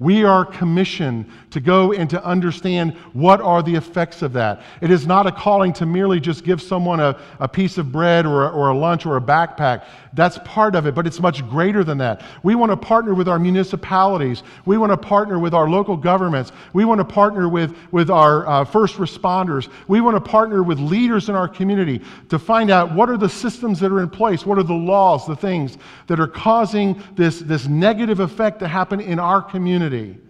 We 0.00 0.22
are 0.22 0.44
commissioned 0.44 1.26
to 1.50 1.58
go 1.58 1.92
and 1.92 2.08
to 2.10 2.24
understand 2.24 2.92
what 3.14 3.40
are 3.40 3.64
the 3.64 3.74
effects 3.74 4.22
of 4.22 4.32
that. 4.34 4.62
It 4.80 4.92
is 4.92 5.08
not 5.08 5.26
a 5.26 5.32
calling 5.32 5.72
to 5.74 5.86
merely 5.86 6.20
just 6.20 6.44
give 6.44 6.62
someone 6.62 7.00
a, 7.00 7.18
a 7.40 7.48
piece 7.48 7.78
of 7.78 7.90
bread 7.90 8.24
or 8.24 8.44
a, 8.44 8.48
or 8.50 8.68
a 8.68 8.78
lunch 8.78 9.06
or 9.06 9.16
a 9.16 9.20
backpack. 9.20 9.84
That's 10.12 10.38
part 10.44 10.76
of 10.76 10.86
it, 10.86 10.94
but 10.94 11.06
it's 11.06 11.18
much 11.18 11.46
greater 11.48 11.82
than 11.82 11.98
that. 11.98 12.22
We 12.44 12.54
want 12.54 12.70
to 12.70 12.76
partner 12.76 13.12
with 13.12 13.28
our 13.28 13.40
municipalities. 13.40 14.44
We 14.66 14.78
want 14.78 14.92
to 14.92 14.96
partner 14.96 15.40
with 15.40 15.52
our 15.52 15.68
local 15.68 15.96
governments. 15.96 16.52
We 16.72 16.84
want 16.84 17.00
to 17.00 17.04
partner 17.04 17.48
with, 17.48 17.76
with 17.90 18.08
our 18.08 18.46
uh, 18.46 18.64
first 18.64 18.96
responders. 18.96 19.68
We 19.88 20.00
want 20.00 20.16
to 20.16 20.20
partner 20.20 20.62
with 20.62 20.78
leaders 20.78 21.28
in 21.28 21.34
our 21.34 21.48
community 21.48 22.02
to 22.28 22.38
find 22.38 22.70
out 22.70 22.94
what 22.94 23.10
are 23.10 23.18
the 23.18 23.28
systems 23.28 23.80
that 23.80 23.90
are 23.90 24.00
in 24.00 24.10
place, 24.10 24.46
what 24.46 24.58
are 24.58 24.62
the 24.62 24.74
laws, 24.74 25.26
the 25.26 25.36
things 25.36 25.76
that 26.06 26.20
are 26.20 26.28
causing 26.28 27.02
this, 27.16 27.40
this 27.40 27.66
negative 27.66 28.20
effect 28.20 28.60
to 28.60 28.68
happen 28.68 29.00
in 29.00 29.18
our 29.18 29.42
community 29.88 30.20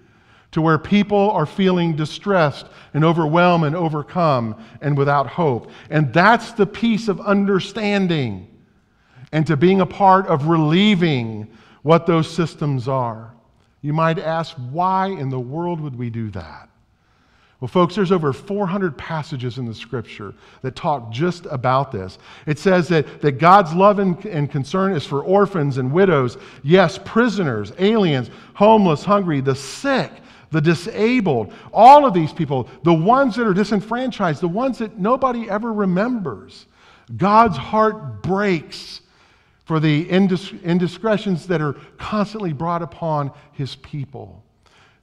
to 0.50 0.62
where 0.62 0.78
people 0.78 1.30
are 1.32 1.44
feeling 1.44 1.94
distressed 1.94 2.66
and 2.94 3.04
overwhelmed 3.04 3.64
and 3.64 3.76
overcome 3.76 4.56
and 4.80 4.96
without 4.96 5.26
hope. 5.26 5.70
And 5.90 6.12
that's 6.12 6.52
the 6.52 6.66
piece 6.66 7.08
of 7.08 7.20
understanding 7.20 8.48
and 9.30 9.46
to 9.46 9.58
being 9.58 9.82
a 9.82 9.86
part 9.86 10.26
of 10.26 10.46
relieving 10.46 11.48
what 11.82 12.06
those 12.06 12.30
systems 12.34 12.88
are. 12.88 13.34
You 13.82 13.92
might 13.92 14.18
ask, 14.18 14.56
why 14.70 15.08
in 15.08 15.28
the 15.28 15.38
world 15.38 15.80
would 15.80 15.96
we 15.96 16.08
do 16.08 16.30
that? 16.30 16.67
Well, 17.60 17.68
folks, 17.68 17.96
there's 17.96 18.12
over 18.12 18.32
400 18.32 18.96
passages 18.96 19.58
in 19.58 19.66
the 19.66 19.74
scripture 19.74 20.32
that 20.62 20.76
talk 20.76 21.10
just 21.10 21.44
about 21.46 21.90
this. 21.90 22.18
It 22.46 22.56
says 22.58 22.86
that, 22.88 23.20
that 23.20 23.38
God's 23.38 23.74
love 23.74 23.98
and, 23.98 24.24
and 24.26 24.48
concern 24.48 24.92
is 24.92 25.04
for 25.04 25.22
orphans 25.22 25.78
and 25.78 25.90
widows, 25.90 26.38
yes, 26.62 27.00
prisoners, 27.04 27.72
aliens, 27.78 28.30
homeless, 28.54 29.02
hungry, 29.02 29.40
the 29.40 29.56
sick, 29.56 30.12
the 30.52 30.60
disabled, 30.60 31.52
all 31.72 32.06
of 32.06 32.14
these 32.14 32.32
people, 32.32 32.68
the 32.84 32.94
ones 32.94 33.34
that 33.34 33.46
are 33.46 33.54
disenfranchised, 33.54 34.40
the 34.40 34.46
ones 34.46 34.78
that 34.78 34.96
nobody 34.96 35.50
ever 35.50 35.72
remembers. 35.72 36.66
God's 37.16 37.56
heart 37.56 38.22
breaks 38.22 39.00
for 39.64 39.80
the 39.80 40.08
indiscretions 40.08 41.46
that 41.48 41.60
are 41.60 41.74
constantly 41.98 42.52
brought 42.52 42.82
upon 42.82 43.32
his 43.52 43.74
people. 43.76 44.44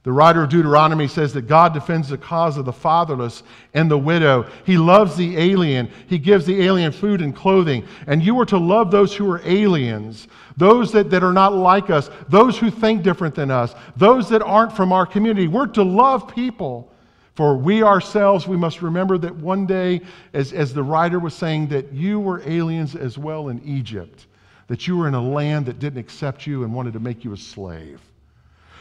The 0.06 0.12
writer 0.12 0.44
of 0.44 0.50
Deuteronomy 0.50 1.08
says 1.08 1.32
that 1.32 1.48
God 1.48 1.74
defends 1.74 2.10
the 2.10 2.16
cause 2.16 2.56
of 2.58 2.64
the 2.64 2.72
fatherless 2.72 3.42
and 3.74 3.90
the 3.90 3.98
widow. 3.98 4.48
He 4.64 4.78
loves 4.78 5.16
the 5.16 5.36
alien. 5.36 5.90
He 6.06 6.16
gives 6.16 6.46
the 6.46 6.62
alien 6.62 6.92
food 6.92 7.20
and 7.20 7.34
clothing. 7.34 7.84
And 8.06 8.22
you 8.22 8.38
are 8.38 8.46
to 8.46 8.56
love 8.56 8.92
those 8.92 9.12
who 9.12 9.28
are 9.28 9.40
aliens, 9.44 10.28
those 10.56 10.92
that, 10.92 11.10
that 11.10 11.24
are 11.24 11.32
not 11.32 11.54
like 11.54 11.90
us, 11.90 12.08
those 12.28 12.56
who 12.56 12.70
think 12.70 13.02
different 13.02 13.34
than 13.34 13.50
us, 13.50 13.74
those 13.96 14.28
that 14.28 14.42
aren't 14.42 14.76
from 14.76 14.92
our 14.92 15.06
community. 15.06 15.48
We're 15.48 15.66
to 15.66 15.82
love 15.82 16.32
people. 16.32 16.88
For 17.34 17.56
we 17.56 17.82
ourselves, 17.82 18.46
we 18.46 18.56
must 18.56 18.82
remember 18.82 19.18
that 19.18 19.34
one 19.34 19.66
day, 19.66 20.02
as, 20.34 20.52
as 20.52 20.72
the 20.72 20.84
writer 20.84 21.18
was 21.18 21.34
saying, 21.34 21.66
that 21.70 21.92
you 21.92 22.20
were 22.20 22.48
aliens 22.48 22.94
as 22.94 23.18
well 23.18 23.48
in 23.48 23.60
Egypt, 23.64 24.28
that 24.68 24.86
you 24.86 24.96
were 24.96 25.08
in 25.08 25.14
a 25.14 25.20
land 25.20 25.66
that 25.66 25.80
didn't 25.80 25.98
accept 25.98 26.46
you 26.46 26.62
and 26.62 26.72
wanted 26.72 26.92
to 26.92 27.00
make 27.00 27.24
you 27.24 27.32
a 27.32 27.36
slave. 27.36 28.00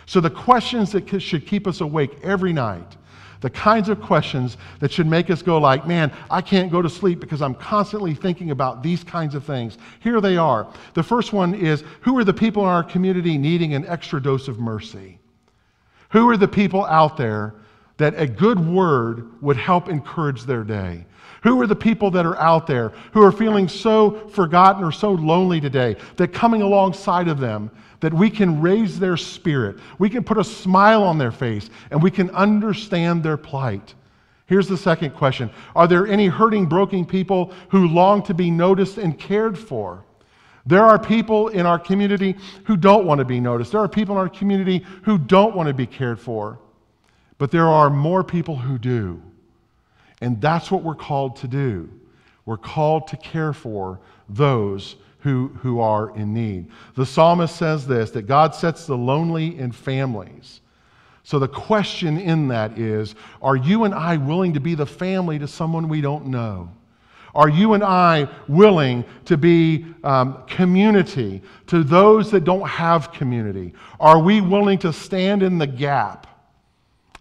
So, 0.06 0.20
the 0.20 0.30
questions 0.30 0.92
that 0.92 1.22
should 1.22 1.48
keep 1.48 1.68
us 1.68 1.82
awake 1.82 2.18
every 2.24 2.54
night, 2.54 2.96
the 3.42 3.50
kinds 3.50 3.90
of 3.90 4.02
questions 4.02 4.58
that 4.80 4.92
should 4.92 5.08
make 5.08 5.30
us 5.30 5.42
go 5.42 5.58
like, 5.58 5.88
man, 5.88 6.12
I 6.30 6.42
can't 6.42 6.72
go 6.72 6.82
to 6.82 6.90
sleep 6.90 7.20
because 7.20 7.42
I'm 7.42 7.56
constantly 7.56 8.14
thinking 8.14 8.52
about 8.52 8.82
these 8.82 9.04
kinds 9.04 9.36
of 9.36 9.44
things. 9.44 9.78
Here 10.00 10.22
they 10.22 10.38
are. 10.38 10.68
The 10.94 11.04
first 11.04 11.34
one 11.34 11.54
is 11.54 11.84
who 12.02 12.18
are 12.18 12.24
the 12.24 12.34
people 12.34 12.64
in 12.64 12.70
our 12.70 12.84
community 12.84 13.38
needing 13.38 13.74
an 13.74 13.86
extra 13.88 14.22
dose 14.22 14.48
of 14.48 14.60
mercy? 14.60 15.20
Who 16.10 16.30
are 16.30 16.38
the 16.38 16.48
people 16.48 16.86
out 16.86 17.18
there 17.18 17.56
that 17.98 18.14
a 18.18 18.28
good 18.28 18.60
word 18.60 19.42
would 19.42 19.58
help 19.58 19.90
encourage 19.90 20.44
their 20.44 20.64
day? 20.64 21.06
Who 21.46 21.62
are 21.62 21.68
the 21.68 21.76
people 21.76 22.10
that 22.10 22.26
are 22.26 22.40
out 22.42 22.66
there 22.66 22.92
who 23.14 23.22
are 23.22 23.32
feeling 23.32 23.68
so 23.68 24.28
forgotten 24.30 24.84
or 24.84 24.92
so 24.92 25.12
lonely 25.12 25.62
today 25.62 25.96
that 26.16 26.34
coming 26.34 26.64
alongside 26.64 27.28
of 27.28 27.40
them 27.40 27.70
that 28.00 28.12
we 28.12 28.32
can 28.32 28.62
raise 28.62 28.98
their 28.98 29.16
spirit, 29.16 29.78
we 30.00 30.10
can 30.10 30.24
put 30.24 30.40
a 30.40 30.44
smile 30.44 31.04
on 31.04 31.20
their 31.20 31.32
face, 31.32 31.70
and 31.92 32.02
we 32.02 32.10
can 32.10 32.32
understand 32.32 33.22
their 33.22 33.38
plight. 33.38 33.94
Here's 34.48 34.68
the 34.68 34.76
second 34.76 35.12
question 35.12 35.52
Are 35.76 35.88
there 35.88 36.08
any 36.08 36.26
hurting, 36.26 36.66
broken 36.66 37.06
people 37.06 37.54
who 37.70 37.90
long 37.90 38.24
to 38.24 38.34
be 38.34 38.50
noticed 38.50 38.98
and 38.98 39.18
cared 39.18 39.56
for? 39.56 40.04
There 40.66 40.84
are 40.84 40.98
people 40.98 41.50
in 41.50 41.68
our 41.68 41.78
community 41.78 42.38
who 42.64 42.76
don't 42.76 43.06
want 43.06 43.20
to 43.20 43.26
be 43.26 43.40
noticed. 43.40 43.72
There 43.72 43.82
are 43.82 43.88
people 43.88 44.16
in 44.16 44.22
our 44.22 44.30
community 44.30 44.84
who 45.04 45.20
don't 45.20 45.56
want 45.56 45.68
to 45.68 45.76
be 45.76 45.86
cared 45.86 46.20
for. 46.20 46.58
But 47.38 47.52
there 47.52 47.68
are 47.68 47.92
more 47.92 48.24
people 48.24 48.56
who 48.56 48.80
do. 48.80 49.22
And 50.22 50.42
that's 50.42 50.72
what 50.72 50.84
we're 50.84 50.96
called 50.96 51.36
to 51.38 51.48
do. 51.48 51.90
We're 52.46 52.58
called 52.58 53.08
to 53.08 53.18
care 53.18 53.54
for 53.54 54.00
those 54.30 54.96
who, 55.20 55.48
who 55.62 55.80
are 55.80 56.16
in 56.16 56.34
need. 56.34 56.68
The 56.96 57.06
psalmist 57.06 57.56
says 57.56 57.88
this 57.88 58.12
that 58.12 58.24
God 58.24 58.54
sets 58.54 58.86
the 58.86 58.96
lonely 58.96 59.58
in 59.58 59.72
families. 59.72 60.62
So 61.24 61.40
the 61.40 61.48
question 61.48 62.20
in 62.20 62.48
that 62.50 62.78
is 62.78 63.16
are 63.42 63.56
you 63.56 63.84
and 63.84 63.94
I 63.94 64.18
willing 64.18 64.54
to 64.54 64.60
be 64.60 64.76
the 64.76 64.86
family 64.86 65.40
to 65.40 65.48
someone 65.48 65.90
we 65.90 66.02
don't 66.02 66.28
know? 66.28 66.70
Are 67.34 67.50
you 67.50 67.74
and 67.74 67.84
I 67.84 68.30
willing 68.48 69.04
to 69.26 69.36
be 69.36 69.88
um, 70.04 70.44
community 70.48 71.42
to 71.68 71.84
those 71.84 72.32
that 72.32 72.46
don't 72.46 72.68
have 72.68 73.12
community? 73.12 73.74
Are 74.00 74.20
we 74.20 74.40
willing 74.40 74.78
to 74.80 74.94
stand 74.94 75.44
in 75.44 75.58
the 75.58 75.68
gap 75.68 76.28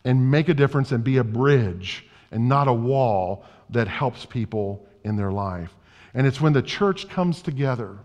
and 0.05 0.31
make 0.31 0.49
a 0.49 0.55
difference 0.55 0.93
and 0.93 1.03
be 1.03 1.17
a 1.17 1.25
bridge 1.25 2.07
and 2.35 2.47
not 2.47 2.69
a 2.69 2.73
wall 2.73 3.47
that 3.71 3.89
helps 3.89 4.27
people 4.27 4.87
in 5.05 5.17
their 5.17 5.33
life? 5.33 5.75
And 6.13 6.27
it's 6.27 6.41
when 6.41 6.53
the 6.53 6.63
church 6.63 7.09
comes 7.09 7.41
together, 7.41 7.97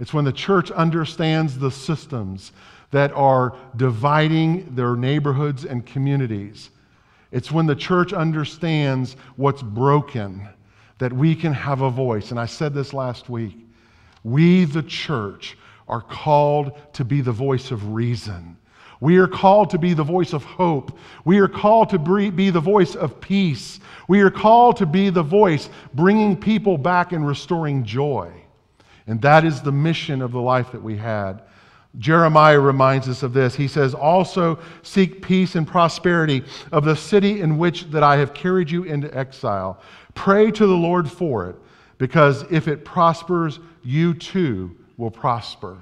it's 0.00 0.12
when 0.12 0.24
the 0.24 0.32
church 0.32 0.72
understands 0.72 1.56
the 1.58 1.70
systems 1.70 2.50
that 2.90 3.12
are 3.12 3.56
dividing 3.76 4.74
their 4.74 4.96
neighborhoods 4.96 5.64
and 5.64 5.86
communities. 5.86 6.70
It's 7.30 7.50
when 7.50 7.66
the 7.66 7.76
church 7.76 8.12
understands 8.12 9.16
what's 9.36 9.62
broken 9.62 10.48
that 10.98 11.12
we 11.12 11.34
can 11.34 11.52
have 11.52 11.80
a 11.80 11.90
voice. 11.90 12.30
And 12.30 12.38
I 12.38 12.46
said 12.46 12.74
this 12.74 12.92
last 12.92 13.28
week. 13.28 13.56
We, 14.22 14.64
the 14.64 14.82
church, 14.82 15.56
are 15.88 16.00
called 16.00 16.72
to 16.94 17.04
be 17.04 17.20
the 17.20 17.32
voice 17.32 17.70
of 17.70 17.92
reason. 17.92 18.56
We 19.04 19.18
are 19.18 19.28
called 19.28 19.68
to 19.68 19.78
be 19.78 19.92
the 19.92 20.02
voice 20.02 20.32
of 20.32 20.44
hope. 20.44 20.96
We 21.26 21.38
are 21.40 21.46
called 21.46 21.90
to 21.90 21.98
be 21.98 22.48
the 22.48 22.58
voice 22.58 22.94
of 22.96 23.20
peace. 23.20 23.78
We 24.08 24.22
are 24.22 24.30
called 24.30 24.78
to 24.78 24.86
be 24.86 25.10
the 25.10 25.22
voice 25.22 25.68
bringing 25.92 26.34
people 26.38 26.78
back 26.78 27.12
and 27.12 27.26
restoring 27.26 27.84
joy. 27.84 28.32
And 29.06 29.20
that 29.20 29.44
is 29.44 29.60
the 29.60 29.72
mission 29.72 30.22
of 30.22 30.32
the 30.32 30.40
life 30.40 30.72
that 30.72 30.82
we 30.82 30.96
had. 30.96 31.42
Jeremiah 31.98 32.58
reminds 32.58 33.06
us 33.06 33.22
of 33.22 33.34
this. 33.34 33.54
He 33.54 33.68
says, 33.68 33.92
Also 33.92 34.58
seek 34.80 35.20
peace 35.20 35.54
and 35.54 35.68
prosperity 35.68 36.42
of 36.72 36.86
the 36.86 36.96
city 36.96 37.42
in 37.42 37.58
which 37.58 37.90
that 37.90 38.02
I 38.02 38.16
have 38.16 38.32
carried 38.32 38.70
you 38.70 38.84
into 38.84 39.14
exile. 39.14 39.82
Pray 40.14 40.50
to 40.50 40.66
the 40.66 40.72
Lord 40.72 41.10
for 41.10 41.50
it, 41.50 41.56
because 41.98 42.50
if 42.50 42.68
it 42.68 42.86
prospers, 42.86 43.60
you 43.82 44.14
too 44.14 44.74
will 44.96 45.10
prosper. 45.10 45.76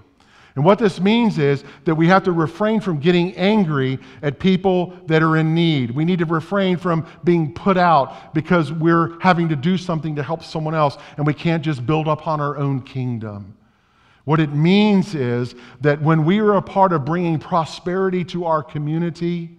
And 0.55 0.65
what 0.65 0.79
this 0.79 1.01
means 1.01 1.39
is 1.39 1.65
that 1.85 1.95
we 1.95 2.07
have 2.09 2.25
to 2.25 2.33
refrain 2.33 2.81
from 2.81 2.99
getting 2.99 3.35
angry 3.37 3.99
at 4.21 4.39
people 4.39 4.95
that 5.07 5.23
are 5.23 5.37
in 5.39 5.55
need. 5.55 5.91
We 5.91 6.05
need 6.05 6.19
to 6.19 6.27
refrain 6.27 6.77
from 6.77 7.07
being 7.25 7.55
put 7.55 7.79
out 7.79 8.35
because 8.35 8.71
we're 8.71 9.19
having 9.21 9.49
to 9.49 9.57
do 9.57 9.79
something 9.79 10.15
to 10.17 10.23
help 10.23 10.45
someone 10.45 10.75
else 10.75 10.99
and 11.17 11.27
we 11.27 11.33
can't 11.33 11.65
just 11.65 11.87
build 11.87 12.07
upon 12.07 12.41
our 12.41 12.59
own 12.59 12.83
kingdom. 12.83 13.57
What 14.25 14.41
it 14.41 14.53
means 14.53 15.15
is 15.15 15.55
that 15.81 16.01
when 16.03 16.25
we 16.25 16.39
are 16.41 16.55
a 16.55 16.63
part 16.63 16.93
of 16.93 17.05
bringing 17.05 17.39
prosperity 17.39 18.23
to 18.27 18.45
our 18.45 18.63
community, 18.63 19.57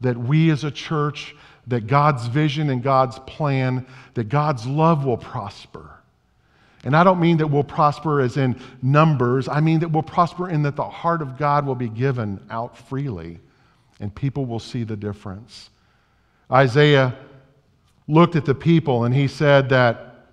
that 0.00 0.16
we 0.16 0.50
as 0.50 0.64
a 0.64 0.70
church, 0.70 1.34
that 1.68 1.86
God's 1.86 2.26
vision 2.26 2.70
and 2.70 2.82
God's 2.82 3.20
plan, 3.20 3.86
that 4.14 4.28
God's 4.28 4.66
love 4.66 5.04
will 5.04 5.16
prosper 5.16 5.93
and 6.84 6.94
I 6.94 7.02
don't 7.02 7.18
mean 7.18 7.38
that 7.38 7.46
we'll 7.46 7.64
prosper 7.64 8.20
as 8.20 8.36
in 8.36 8.60
numbers. 8.82 9.48
I 9.48 9.60
mean 9.60 9.80
that 9.80 9.88
we'll 9.88 10.02
prosper 10.02 10.50
in 10.50 10.62
that 10.62 10.76
the 10.76 10.88
heart 10.88 11.22
of 11.22 11.38
God 11.38 11.66
will 11.66 11.74
be 11.74 11.88
given 11.88 12.40
out 12.50 12.76
freely 12.76 13.40
and 14.00 14.14
people 14.14 14.44
will 14.44 14.58
see 14.58 14.84
the 14.84 14.96
difference. 14.96 15.70
Isaiah 16.50 17.16
looked 18.06 18.36
at 18.36 18.44
the 18.44 18.54
people 18.54 19.04
and 19.04 19.14
he 19.14 19.26
said 19.26 19.70
that 19.70 20.26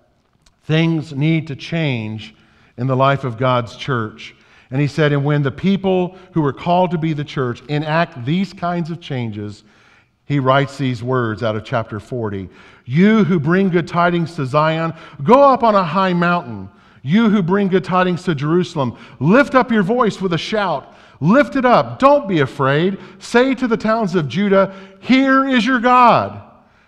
things 0.64 1.12
need 1.12 1.46
to 1.46 1.56
change 1.56 2.34
in 2.76 2.86
the 2.86 2.96
life 2.96 3.24
of 3.24 3.38
God's 3.38 3.76
church. 3.76 4.34
And 4.70 4.80
he 4.80 4.86
said, 4.86 5.12
and 5.12 5.24
when 5.24 5.42
the 5.42 5.50
people 5.50 6.16
who 6.32 6.44
are 6.44 6.52
called 6.52 6.90
to 6.92 6.98
be 6.98 7.12
the 7.12 7.24
church 7.24 7.62
enact 7.68 8.24
these 8.24 8.52
kinds 8.52 8.90
of 8.90 9.00
changes, 9.00 9.64
he 10.32 10.38
writes 10.38 10.78
these 10.78 11.02
words 11.02 11.42
out 11.42 11.56
of 11.56 11.62
chapter 11.62 12.00
40 12.00 12.48
You 12.86 13.22
who 13.22 13.38
bring 13.38 13.68
good 13.68 13.86
tidings 13.86 14.34
to 14.36 14.46
Zion, 14.46 14.94
go 15.22 15.42
up 15.42 15.62
on 15.62 15.74
a 15.74 15.84
high 15.84 16.14
mountain. 16.14 16.70
You 17.02 17.28
who 17.28 17.42
bring 17.42 17.68
good 17.68 17.84
tidings 17.84 18.22
to 18.22 18.34
Jerusalem, 18.34 18.96
lift 19.20 19.54
up 19.54 19.70
your 19.70 19.82
voice 19.82 20.22
with 20.22 20.32
a 20.32 20.38
shout. 20.38 20.94
Lift 21.20 21.56
it 21.56 21.66
up. 21.66 21.98
Don't 21.98 22.26
be 22.26 22.40
afraid. 22.40 22.98
Say 23.18 23.54
to 23.56 23.68
the 23.68 23.76
towns 23.76 24.14
of 24.14 24.26
Judah, 24.26 24.74
Here 25.00 25.46
is 25.46 25.66
your 25.66 25.80
God. 25.80 26.42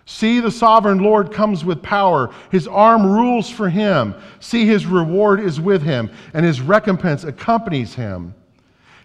See, 0.07 0.39
the 0.39 0.49
sovereign 0.49 1.03
Lord 1.03 1.31
comes 1.31 1.63
with 1.63 1.83
power. 1.83 2.33
His 2.49 2.67
arm 2.67 3.05
rules 3.05 3.47
for 3.47 3.69
him. 3.69 4.15
See, 4.39 4.65
his 4.65 4.87
reward 4.87 5.39
is 5.39 5.61
with 5.61 5.83
him, 5.83 6.09
and 6.33 6.43
his 6.43 6.61
recompense 6.61 7.23
accompanies 7.23 7.93
him. 7.93 8.33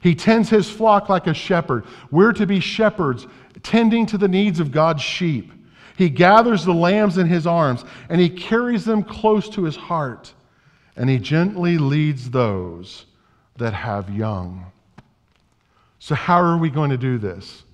He 0.03 0.15
tends 0.15 0.49
his 0.49 0.71
flock 0.71 1.09
like 1.11 1.27
a 1.27 1.35
shepherd. 1.35 1.85
We're 2.11 2.33
to 2.33 2.47
be 2.47 2.61
shepherds 2.61 3.27
tending 3.63 4.07
to 4.07 4.19
the 4.19 4.29
needs 4.29 4.61
of 4.61 4.73
God's 4.73 5.03
sheep. 5.03 5.53
He 5.97 6.09
gathers 6.09 6.65
the 6.65 6.73
lambs 6.73 7.19
in 7.19 7.27
his 7.27 7.47
arms 7.47 7.85
and 8.09 8.21
he 8.21 8.31
carries 8.31 8.85
them 8.85 9.03
close 9.03 9.49
to 9.51 9.65
his 9.65 9.77
heart, 9.77 10.33
and 10.97 11.11
he 11.11 11.19
gently 11.19 11.79
leads 11.79 12.31
those 12.31 13.07
that 13.57 13.75
have 13.75 14.09
young. 14.11 14.65
So, 15.99 16.15
how 16.15 16.41
are 16.41 16.57
we 16.57 16.71
going 16.71 16.91
to 16.91 16.97
do 16.97 17.19
this? 17.19 17.65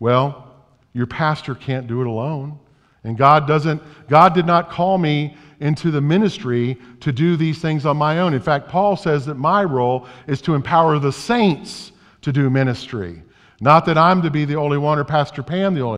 Well, 0.00 0.52
your 0.92 1.06
pastor 1.06 1.54
can't 1.54 1.86
do 1.86 2.00
it 2.00 2.06
alone. 2.06 2.58
And 3.04 3.18
God 3.18 3.46
doesn't, 3.46 3.82
God 4.08 4.34
did 4.34 4.46
not 4.46 4.70
call 4.70 4.96
me 4.96 5.36
into 5.60 5.90
the 5.90 6.00
ministry 6.00 6.78
to 7.00 7.12
do 7.12 7.36
these 7.36 7.60
things 7.60 7.86
on 7.86 7.96
my 7.96 8.20
own. 8.20 8.34
In 8.34 8.40
fact, 8.40 8.68
Paul 8.68 8.96
says 8.96 9.26
that 9.26 9.34
my 9.34 9.62
role 9.62 10.06
is 10.26 10.40
to 10.42 10.54
empower 10.54 10.98
the 10.98 11.12
saints 11.12 11.92
to 12.22 12.32
do 12.32 12.48
ministry. 12.48 13.22
Not 13.60 13.86
that 13.86 13.96
I'm 13.96 14.22
to 14.22 14.30
be 14.30 14.44
the 14.44 14.56
only 14.56 14.78
one 14.78 14.98
or 14.98 15.04
Pastor 15.04 15.42
Pam 15.42 15.74
the 15.74 15.80
only 15.80 15.92